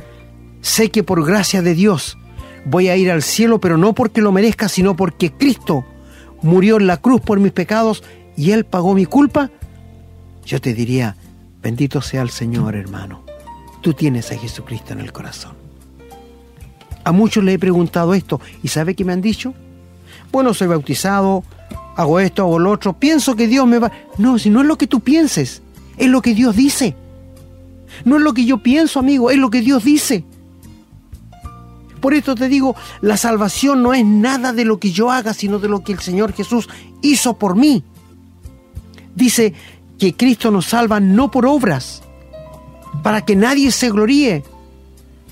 sé 0.61 0.89
que 0.89 1.03
por 1.03 1.25
gracia 1.25 1.61
de 1.61 1.73
Dios 1.73 2.17
voy 2.65 2.89
a 2.89 2.97
ir 2.97 3.11
al 3.11 3.21
cielo, 3.21 3.59
pero 3.59 3.77
no 3.77 3.93
porque 3.93 4.21
lo 4.21 4.31
merezca, 4.31 4.69
sino 4.69 4.95
porque 4.95 5.31
Cristo 5.31 5.85
murió 6.41 6.77
en 6.77 6.87
la 6.87 6.97
cruz 6.97 7.21
por 7.21 7.39
mis 7.39 7.51
pecados 7.51 8.03
y 8.35 8.51
Él 8.51 8.65
pagó 8.65 8.93
mi 8.93 9.05
culpa, 9.05 9.51
yo 10.45 10.59
te 10.59 10.73
diría, 10.73 11.15
bendito 11.61 12.01
sea 12.01 12.21
el 12.21 12.29
Señor, 12.29 12.75
hermano. 12.75 13.23
Tú 13.81 13.93
tienes 13.93 14.31
a 14.31 14.37
Jesucristo 14.37 14.93
en 14.93 14.99
el 14.99 15.11
corazón. 15.11 15.53
A 17.03 17.11
muchos 17.11 17.43
le 17.43 17.53
he 17.53 17.59
preguntado 17.59 18.13
esto 18.13 18.39
y 18.61 18.69
¿sabe 18.69 18.95
qué 18.95 19.03
me 19.03 19.13
han 19.13 19.21
dicho? 19.21 19.53
Bueno, 20.31 20.53
soy 20.53 20.67
bautizado, 20.67 21.43
hago 21.95 22.19
esto, 22.19 22.43
hago 22.43 22.59
lo 22.59 22.71
otro, 22.71 22.93
pienso 22.93 23.35
que 23.35 23.47
Dios 23.47 23.67
me 23.67 23.79
va... 23.79 23.91
No, 24.17 24.39
si 24.39 24.49
no 24.49 24.61
es 24.61 24.67
lo 24.67 24.77
que 24.77 24.87
tú 24.87 25.01
pienses, 25.01 25.61
es 25.97 26.07
lo 26.07 26.21
que 26.21 26.33
Dios 26.33 26.55
dice. 26.55 26.95
No 28.05 28.17
es 28.17 28.23
lo 28.23 28.33
que 28.33 28.45
yo 28.45 28.63
pienso, 28.63 28.99
amigo, 28.99 29.29
es 29.29 29.37
lo 29.37 29.49
que 29.49 29.61
Dios 29.61 29.83
dice. 29.83 30.23
Por 32.03 32.13
esto 32.13 32.35
te 32.35 32.49
digo, 32.49 32.75
la 32.99 33.15
salvación 33.15 33.81
no 33.81 33.93
es 33.93 34.03
nada 34.03 34.51
de 34.51 34.65
lo 34.65 34.77
que 34.77 34.91
yo 34.91 35.09
haga, 35.09 35.33
sino 35.33 35.57
de 35.59 35.69
lo 35.69 35.85
que 35.85 35.93
el 35.93 35.99
Señor 35.99 36.33
Jesús 36.33 36.67
hizo 37.01 37.37
por 37.37 37.55
mí. 37.55 37.81
Dice 39.15 39.53
que 39.97 40.13
Cristo 40.13 40.51
nos 40.51 40.65
salva 40.65 40.99
no 40.99 41.31
por 41.31 41.45
obras, 41.45 42.03
para 43.03 43.23
que 43.23 43.37
nadie 43.37 43.71
se 43.71 43.89
gloríe. 43.89 44.43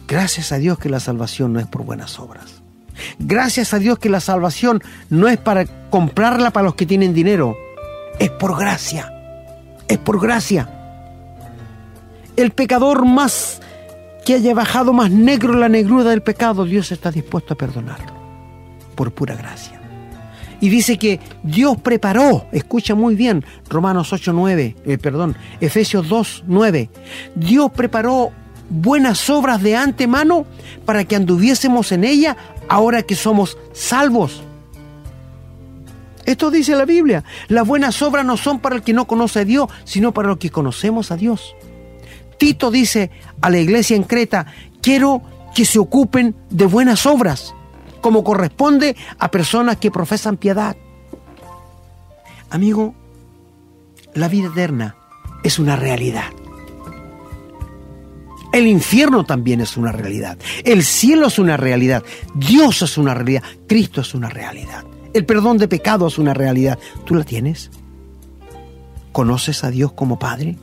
Gracias 0.08 0.54
a 0.54 0.60
Dios 0.60 0.80
que 0.80 0.88
la 0.88 1.02
salvación 1.02 1.52
no 1.52 1.60
es 1.60 1.68
por 1.68 1.84
buenas 1.84 2.18
obras. 2.20 2.62
Gracias 3.20 3.74
a 3.74 3.80
Dios 3.80 4.00
que 4.00 4.08
la 4.08 4.22
salvación 4.22 4.82
no 5.10 5.28
es 5.28 5.40
para 5.40 5.66
comprarla 5.90 6.52
para 6.52 6.64
los 6.64 6.76
que 6.76 6.86
tienen 6.86 7.14
dinero. 7.14 7.54
Es 8.18 8.30
por 8.30 8.58
gracia. 8.58 9.12
Es 9.90 9.98
por 9.98 10.22
gracia. 10.22 10.70
El 12.38 12.52
pecador 12.52 13.06
más 13.06 13.60
que 14.26 14.36
haya 14.36 14.54
bajado 14.54 14.94
más 14.94 15.12
negro 15.12 15.54
la 15.54 15.70
negrura 15.70 16.10
del 16.10 16.22
pecado, 16.22 16.66
Dios 16.66 16.92
está 16.92 17.12
dispuesto 17.12 17.54
a 17.54 17.58
perdonarlo, 17.58 18.14
por 18.96 19.12
pura 19.12 19.36
gracia. 19.36 19.80
Y 20.60 20.70
dice 20.70 20.98
que 20.98 21.20
Dios 21.42 21.78
preparó, 21.82 22.46
escucha 22.52 22.94
muy 22.94 23.16
bien, 23.16 23.44
Romanos 23.68 24.14
8, 24.14 24.32
9, 24.32 24.76
eh, 24.86 24.98
perdón, 25.00 25.36
Efesios 25.60 26.08
2, 26.08 26.44
9. 26.46 26.90
Dios 27.36 27.72
preparó 27.72 28.32
buenas 28.70 29.28
obras 29.32 29.62
de 29.64 29.76
antemano 29.76 30.46
para 30.86 31.04
que 31.04 31.16
anduviésemos 31.16 31.92
en 31.92 32.04
ella 32.04 32.38
ahora 32.70 33.02
que 33.02 33.16
somos 33.16 33.58
salvos. 33.74 34.44
Esto 36.26 36.52
dice 36.52 36.76
la 36.76 36.86
Biblia. 36.86 37.24
Las 37.48 37.68
buenas 37.68 38.00
obras 38.04 38.24
no 38.24 38.38
son 38.38 38.60
para 38.60 38.76
el 38.76 38.84
que 38.84 38.94
no 38.94 39.06
conoce 39.06 39.40
a 39.40 39.46
Dios, 39.46 39.70
sino 39.84 40.14
para 40.14 40.30
los 40.30 40.38
que 40.38 40.52
conocemos 40.52 41.12
a 41.12 41.18
Dios. 41.18 41.56
Tito 42.42 42.72
dice 42.72 43.12
a 43.40 43.52
la 43.52 43.60
iglesia 43.60 43.96
en 43.96 44.02
Creta, 44.02 44.48
quiero 44.82 45.22
que 45.54 45.64
se 45.64 45.78
ocupen 45.78 46.36
de 46.50 46.66
buenas 46.66 47.06
obras, 47.06 47.54
como 48.02 48.24
corresponde 48.24 48.96
a 49.20 49.30
personas 49.30 49.78
que 49.78 49.92
profesan 49.92 50.38
piedad. 50.38 50.76
Amigo, 52.50 52.96
la 54.16 54.28
vida 54.28 54.48
eterna 54.48 54.96
es 55.44 55.60
una 55.60 55.76
realidad. 55.76 56.32
El 58.54 58.66
infierno 58.66 59.24
también 59.24 59.62
es 59.62 59.78
una 59.78 59.92
realidad. 59.92 60.40
El 60.64 60.84
cielo 60.84 61.28
es 61.28 61.38
una 61.38 61.58
realidad. 61.58 62.02
Dios 62.34 62.82
es 62.82 62.98
una 62.98 63.14
realidad. 63.14 63.44
Cristo 63.68 64.02
es 64.02 64.16
una 64.16 64.30
realidad. 64.30 64.84
El 65.14 65.28
perdón 65.28 65.60
de 65.60 65.68
pecado 65.68 66.08
es 66.08 66.18
una 66.18 66.34
realidad. 66.34 66.80
¿Tú 67.06 67.14
la 67.14 67.24
tienes? 67.24 67.70
¿Conoces 69.12 69.64
a 69.64 69.70
Dios 69.70 69.92
como 69.92 70.18
Padre? 70.18 70.58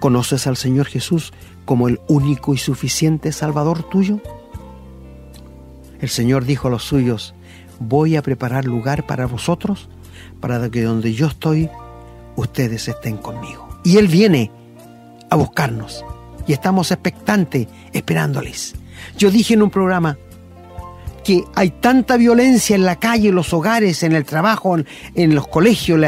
¿Conoces 0.00 0.46
al 0.46 0.56
Señor 0.56 0.86
Jesús 0.86 1.32
como 1.64 1.88
el 1.88 2.00
único 2.08 2.54
y 2.54 2.58
suficiente 2.58 3.32
Salvador 3.32 3.88
tuyo? 3.88 4.20
El 6.00 6.08
Señor 6.08 6.44
dijo 6.44 6.68
a 6.68 6.70
los 6.70 6.82
suyos, 6.82 7.34
voy 7.78 8.16
a 8.16 8.22
preparar 8.22 8.64
lugar 8.64 9.06
para 9.06 9.26
vosotros, 9.26 9.88
para 10.40 10.68
que 10.68 10.82
donde 10.82 11.14
yo 11.14 11.28
estoy, 11.28 11.68
ustedes 12.36 12.88
estén 12.88 13.16
conmigo. 13.16 13.68
Y 13.84 13.98
Él 13.98 14.08
viene 14.08 14.50
a 15.30 15.36
buscarnos 15.36 16.04
y 16.46 16.52
estamos 16.52 16.90
expectantes, 16.90 17.68
esperándoles. 17.92 18.74
Yo 19.16 19.30
dije 19.30 19.54
en 19.54 19.62
un 19.62 19.70
programa 19.70 20.18
que 21.24 21.44
hay 21.54 21.70
tanta 21.70 22.16
violencia 22.16 22.74
en 22.74 22.84
la 22.84 22.96
calle, 22.96 23.28
en 23.28 23.34
los 23.34 23.52
hogares, 23.52 24.02
en 24.02 24.12
el 24.12 24.24
trabajo, 24.24 24.76
en, 25.14 25.34
los 25.34 25.46
colegios, 25.46 26.00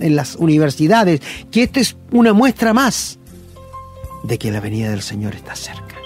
en 0.00 0.16
las 0.16 0.36
universidades, 0.36 1.20
que 1.50 1.64
esta 1.64 1.80
es 1.80 1.96
una 2.12 2.32
muestra 2.32 2.72
más 2.72 3.18
de 4.22 4.38
que 4.38 4.50
la 4.50 4.60
venida 4.60 4.90
del 4.90 5.02
Señor 5.02 5.34
está 5.34 5.54
cerca, 5.54 5.96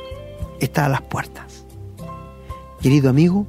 está 0.60 0.86
a 0.86 0.88
las 0.88 1.02
puertas. 1.02 1.64
Querido 2.82 3.10
amigo, 3.10 3.46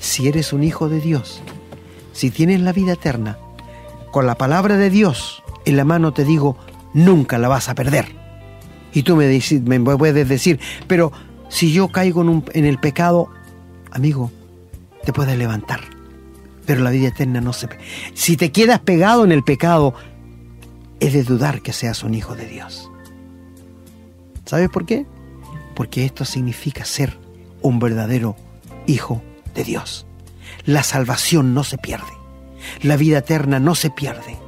si 0.00 0.28
eres 0.28 0.52
un 0.52 0.62
hijo 0.62 0.88
de 0.88 1.00
Dios, 1.00 1.40
si 2.12 2.30
tienes 2.30 2.60
la 2.60 2.72
vida 2.72 2.92
eterna, 2.92 3.38
con 4.10 4.26
la 4.26 4.36
palabra 4.36 4.76
de 4.76 4.90
Dios 4.90 5.42
en 5.64 5.76
la 5.76 5.84
mano 5.84 6.12
te 6.12 6.24
digo, 6.24 6.56
nunca 6.92 7.38
la 7.38 7.48
vas 7.48 7.68
a 7.68 7.74
perder. 7.74 8.06
Y 8.92 9.02
tú 9.02 9.16
me, 9.16 9.26
me 9.78 9.96
puedes 9.96 10.28
decir, 10.28 10.60
pero 10.86 11.10
si 11.48 11.72
yo 11.72 11.88
caigo 11.88 12.22
en, 12.22 12.44
en 12.52 12.64
el 12.64 12.78
pecado, 12.78 13.28
amigo, 13.90 14.30
te 15.04 15.12
puedes 15.12 15.36
levantar. 15.36 15.93
Pero 16.66 16.82
la 16.82 16.90
vida 16.90 17.08
eterna 17.08 17.40
no 17.40 17.52
se... 17.52 17.68
Si 18.14 18.36
te 18.36 18.52
quedas 18.52 18.80
pegado 18.80 19.24
en 19.24 19.32
el 19.32 19.42
pecado, 19.42 19.94
es 21.00 21.12
de 21.12 21.22
dudar 21.24 21.60
que 21.60 21.72
seas 21.72 22.02
un 22.02 22.14
hijo 22.14 22.34
de 22.34 22.46
Dios. 22.46 22.90
¿Sabes 24.44 24.68
por 24.70 24.86
qué? 24.86 25.06
Porque 25.74 26.04
esto 26.04 26.24
significa 26.24 26.84
ser 26.84 27.18
un 27.60 27.78
verdadero 27.78 28.36
hijo 28.86 29.22
de 29.54 29.64
Dios. 29.64 30.06
La 30.64 30.82
salvación 30.82 31.54
no 31.54 31.64
se 31.64 31.78
pierde. 31.78 32.12
La 32.82 32.96
vida 32.96 33.18
eterna 33.18 33.60
no 33.60 33.74
se 33.74 33.90
pierde. 33.90 34.38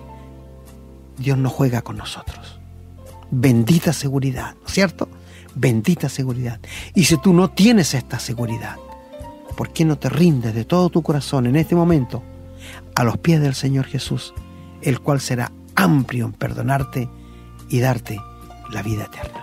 Dios 1.19 1.39
no 1.39 1.51
juega 1.51 1.83
con 1.83 1.97
nosotros. 1.97 2.61
Bendita 3.31 3.93
seguridad, 3.93 4.55
¿no 4.61 4.67
es 4.67 4.73
cierto? 4.73 5.09
Bendita 5.55 6.09
seguridad. 6.09 6.61
Y 6.95 7.05
si 7.05 7.17
tú 7.19 7.33
no 7.33 7.51
tienes 7.51 7.95
esta 7.95 8.19
seguridad, 8.19 8.77
¿por 9.57 9.71
qué 9.71 9.85
no 9.85 9.97
te 9.97 10.09
rindes 10.09 10.55
de 10.55 10.65
todo 10.65 10.91
tu 10.91 11.03
corazón 11.03 11.47
en 11.47 11.57
este 11.57 11.75
momento 11.75 12.23
a 12.95 13.05
los 13.05 13.17
pies 13.19 13.41
del 13.41 13.55
Señor 13.55 13.87
Jesús, 13.87 14.35
el 14.83 15.01
cual 15.01 15.21
será 15.21 15.51
amplio 15.75 16.27
en 16.27 16.33
perdonarte 16.33 17.09
y 17.69 17.81
darte 17.81 18.21
la 18.71 18.83
vida 18.83 19.05
eterna? 19.05 19.43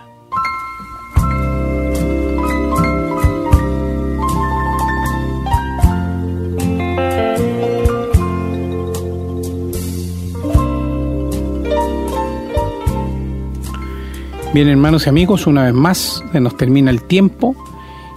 Bien, 14.54 14.68
hermanos 14.68 15.06
y 15.06 15.08
amigos, 15.08 15.48
una 15.48 15.64
vez 15.64 15.74
más 15.74 16.22
se 16.30 16.40
nos 16.40 16.56
termina 16.56 16.92
el 16.92 17.02
tiempo. 17.02 17.56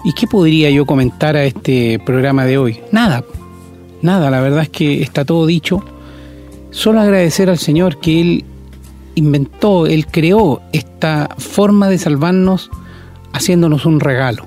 ¿Y 0.04 0.14
qué 0.14 0.28
podría 0.28 0.70
yo 0.70 0.86
comentar 0.86 1.36
a 1.36 1.44
este 1.44 2.00
programa 2.00 2.46
de 2.46 2.58
hoy? 2.58 2.80
Nada, 2.92 3.24
nada, 4.02 4.30
la 4.30 4.42
verdad 4.42 4.64
es 4.64 4.70
que 4.70 5.02
está 5.02 5.26
todo 5.26 5.46
dicho. 5.46 5.84
Solo 6.72 7.02
agradecer 7.02 7.50
al 7.50 7.58
Señor 7.58 8.00
que 8.00 8.22
Él 8.22 8.46
inventó, 9.16 9.88
Él 9.88 10.06
creó 10.08 10.62
esta 10.72 11.30
forma 11.38 11.90
de 11.90 11.98
salvarnos 11.98 12.70
haciéndonos 13.34 13.86
un 13.86 14.00
regalo. 14.00 14.46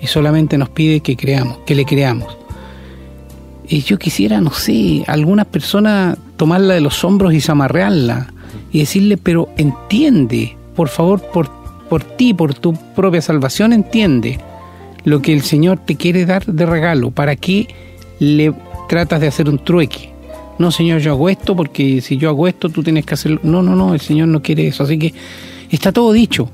Y 0.00 0.06
solamente 0.06 0.58
nos 0.58 0.68
pide 0.68 1.00
que 1.00 1.16
creamos, 1.16 1.58
que 1.66 1.74
le 1.74 1.84
creamos. 1.84 2.36
Y 3.68 3.82
yo 3.82 3.98
quisiera, 3.98 4.40
no 4.40 4.52
sé, 4.52 5.04
algunas 5.06 5.46
personas 5.46 6.18
tomarla 6.36 6.74
de 6.74 6.80
los 6.80 7.04
hombros 7.04 7.34
y 7.34 7.40
zamarrearla 7.40 8.32
y 8.72 8.80
decirle, 8.80 9.16
pero 9.16 9.48
entiende, 9.56 10.56
por 10.74 10.88
favor, 10.88 11.20
por, 11.20 11.48
por 11.88 12.02
ti, 12.02 12.34
por 12.34 12.54
tu 12.54 12.74
propia 12.94 13.22
salvación, 13.22 13.72
entiende 13.72 14.38
lo 15.04 15.22
que 15.22 15.32
el 15.32 15.42
Señor 15.42 15.78
te 15.78 15.96
quiere 15.96 16.26
dar 16.26 16.44
de 16.46 16.66
regalo. 16.66 17.10
¿Para 17.10 17.36
qué 17.36 17.68
le 18.18 18.52
tratas 18.88 19.20
de 19.20 19.26
hacer 19.26 19.48
un 19.48 19.58
trueque? 19.58 20.12
No, 20.58 20.70
Señor, 20.70 21.00
yo 21.00 21.12
hago 21.12 21.28
esto 21.28 21.56
porque 21.56 22.00
si 22.00 22.16
yo 22.16 22.28
hago 22.28 22.46
esto 22.46 22.68
tú 22.68 22.82
tienes 22.82 23.04
que 23.04 23.14
hacerlo. 23.14 23.40
No, 23.42 23.62
no, 23.62 23.74
no, 23.74 23.94
el 23.94 24.00
Señor 24.00 24.28
no 24.28 24.42
quiere 24.42 24.66
eso. 24.68 24.84
Así 24.84 24.98
que 24.98 25.12
está 25.70 25.92
todo 25.92 26.12
dicho. 26.12 26.50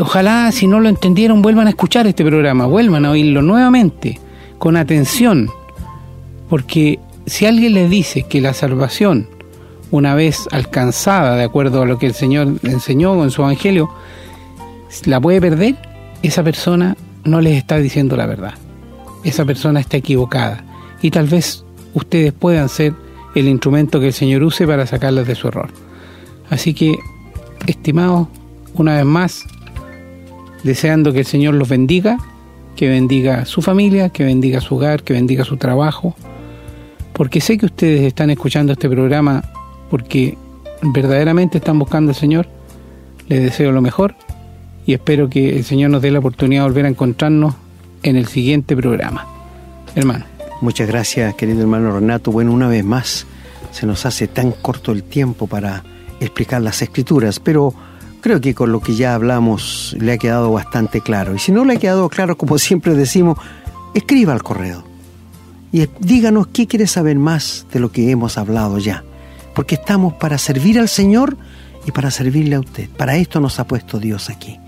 ojalá 0.00 0.52
si 0.52 0.66
no 0.66 0.80
lo 0.80 0.88
entendieron 0.88 1.42
vuelvan 1.42 1.66
a 1.66 1.70
escuchar 1.70 2.06
este 2.06 2.24
programa, 2.24 2.66
vuelvan 2.66 3.06
a 3.06 3.10
oírlo 3.10 3.42
nuevamente, 3.42 4.20
con 4.58 4.76
atención, 4.76 5.48
porque 6.48 7.00
si 7.26 7.46
alguien 7.46 7.74
les 7.74 7.88
dice 7.88 8.24
que 8.24 8.40
la 8.40 8.52
salvación, 8.52 9.26
una 9.90 10.14
vez 10.14 10.48
alcanzada 10.52 11.36
de 11.36 11.44
acuerdo 11.44 11.82
a 11.82 11.86
lo 11.86 11.98
que 11.98 12.06
el 12.06 12.14
Señor 12.14 12.54
enseñó 12.62 13.24
en 13.24 13.30
su 13.30 13.42
Evangelio, 13.42 13.88
la 15.06 15.20
puede 15.20 15.40
perder, 15.40 15.76
esa 16.22 16.44
persona 16.44 16.96
no 17.24 17.40
les 17.40 17.56
está 17.56 17.78
diciendo 17.78 18.16
la 18.16 18.26
verdad. 18.26 18.54
Esa 19.24 19.44
persona 19.44 19.80
está 19.80 19.96
equivocada 19.96 20.64
y 21.00 21.10
tal 21.10 21.28
vez 21.28 21.64
ustedes 21.94 22.32
puedan 22.32 22.68
ser 22.68 22.94
el 23.34 23.48
instrumento 23.48 24.00
que 24.00 24.08
el 24.08 24.12
Señor 24.12 24.42
use 24.42 24.66
para 24.66 24.86
sacarles 24.86 25.26
de 25.26 25.34
su 25.34 25.48
error. 25.48 25.70
Así 26.50 26.74
que, 26.74 26.96
estimados, 27.66 28.28
una 28.74 28.96
vez 28.96 29.06
más, 29.06 29.44
deseando 30.64 31.12
que 31.12 31.20
el 31.20 31.26
Señor 31.26 31.54
los 31.54 31.68
bendiga, 31.68 32.18
que 32.76 32.88
bendiga 32.88 33.44
su 33.44 33.62
familia, 33.62 34.10
que 34.10 34.24
bendiga 34.24 34.60
su 34.60 34.76
hogar, 34.76 35.02
que 35.02 35.12
bendiga 35.12 35.44
su 35.44 35.56
trabajo, 35.56 36.14
porque 37.12 37.40
sé 37.40 37.58
que 37.58 37.66
ustedes 37.66 38.02
están 38.02 38.30
escuchando 38.30 38.72
este 38.72 38.88
programa 38.88 39.44
porque 39.90 40.36
verdaderamente 40.82 41.58
están 41.58 41.78
buscando 41.78 42.10
al 42.10 42.16
Señor. 42.16 42.48
Les 43.28 43.42
deseo 43.42 43.72
lo 43.72 43.82
mejor 43.82 44.14
y 44.86 44.94
espero 44.94 45.28
que 45.28 45.56
el 45.56 45.64
Señor 45.64 45.90
nos 45.90 46.02
dé 46.02 46.10
la 46.10 46.18
oportunidad 46.18 46.62
de 46.62 46.68
volver 46.68 46.86
a 46.86 46.88
encontrarnos 46.88 47.54
en 48.02 48.16
el 48.16 48.26
siguiente 48.26 48.76
programa. 48.76 49.26
Hermano. 49.94 50.24
Muchas 50.60 50.86
gracias, 50.86 51.34
querido 51.34 51.60
hermano 51.60 51.92
Renato. 51.92 52.30
Bueno, 52.30 52.52
una 52.52 52.68
vez 52.68 52.84
más, 52.84 53.26
se 53.72 53.84
nos 53.84 54.06
hace 54.06 54.28
tan 54.28 54.52
corto 54.52 54.92
el 54.92 55.02
tiempo 55.02 55.46
para 55.46 55.82
explicar 56.20 56.62
las 56.62 56.82
escrituras, 56.82 57.40
pero 57.40 57.74
creo 58.20 58.40
que 58.40 58.54
con 58.54 58.70
lo 58.70 58.80
que 58.80 58.94
ya 58.94 59.14
hablamos 59.14 59.96
le 59.98 60.12
ha 60.12 60.18
quedado 60.18 60.52
bastante 60.52 61.00
claro. 61.00 61.34
Y 61.34 61.40
si 61.40 61.50
no 61.50 61.64
le 61.64 61.74
ha 61.74 61.78
quedado 61.78 62.08
claro, 62.08 62.36
como 62.36 62.58
siempre 62.58 62.94
decimos, 62.94 63.38
escriba 63.92 64.32
al 64.32 64.42
correo 64.42 64.84
y 65.72 65.88
díganos 65.98 66.48
qué 66.48 66.66
quiere 66.66 66.86
saber 66.86 67.18
más 67.18 67.66
de 67.72 67.80
lo 67.80 67.90
que 67.90 68.10
hemos 68.10 68.38
hablado 68.38 68.78
ya. 68.78 69.04
Porque 69.54 69.74
estamos 69.74 70.14
para 70.14 70.38
servir 70.38 70.78
al 70.78 70.88
Señor 70.88 71.36
y 71.86 71.90
para 71.90 72.10
servirle 72.10 72.56
a 72.56 72.60
usted. 72.60 72.88
Para 72.90 73.16
esto 73.16 73.40
nos 73.40 73.58
ha 73.58 73.66
puesto 73.66 73.98
Dios 73.98 74.30
aquí. 74.30 74.58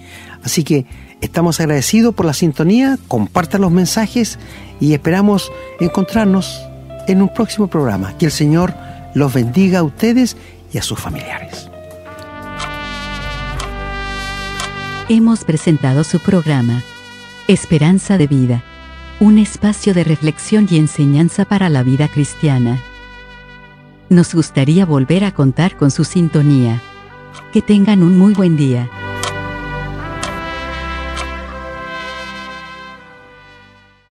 Así 0.44 0.62
que 0.62 0.84
estamos 1.22 1.58
agradecidos 1.58 2.14
por 2.14 2.26
la 2.26 2.34
sintonía, 2.34 2.98
compartan 3.08 3.62
los 3.62 3.72
mensajes 3.72 4.38
y 4.78 4.92
esperamos 4.92 5.50
encontrarnos 5.80 6.62
en 7.08 7.22
un 7.22 7.32
próximo 7.32 7.66
programa. 7.66 8.16
Que 8.18 8.26
el 8.26 8.32
Señor 8.32 8.74
los 9.14 9.32
bendiga 9.32 9.78
a 9.78 9.82
ustedes 9.82 10.36
y 10.72 10.78
a 10.78 10.82
sus 10.82 11.00
familiares. 11.00 11.70
Hemos 15.08 15.44
presentado 15.44 16.04
su 16.04 16.18
programa, 16.18 16.82
Esperanza 17.48 18.18
de 18.18 18.26
Vida, 18.26 18.62
un 19.20 19.38
espacio 19.38 19.94
de 19.94 20.04
reflexión 20.04 20.66
y 20.70 20.76
enseñanza 20.76 21.44
para 21.44 21.68
la 21.68 21.82
vida 21.82 22.08
cristiana. 22.08 22.82
Nos 24.10 24.34
gustaría 24.34 24.84
volver 24.84 25.24
a 25.24 25.32
contar 25.32 25.76
con 25.76 25.90
su 25.90 26.04
sintonía. 26.04 26.82
Que 27.52 27.62
tengan 27.62 28.02
un 28.02 28.18
muy 28.18 28.34
buen 28.34 28.56
día. 28.56 28.90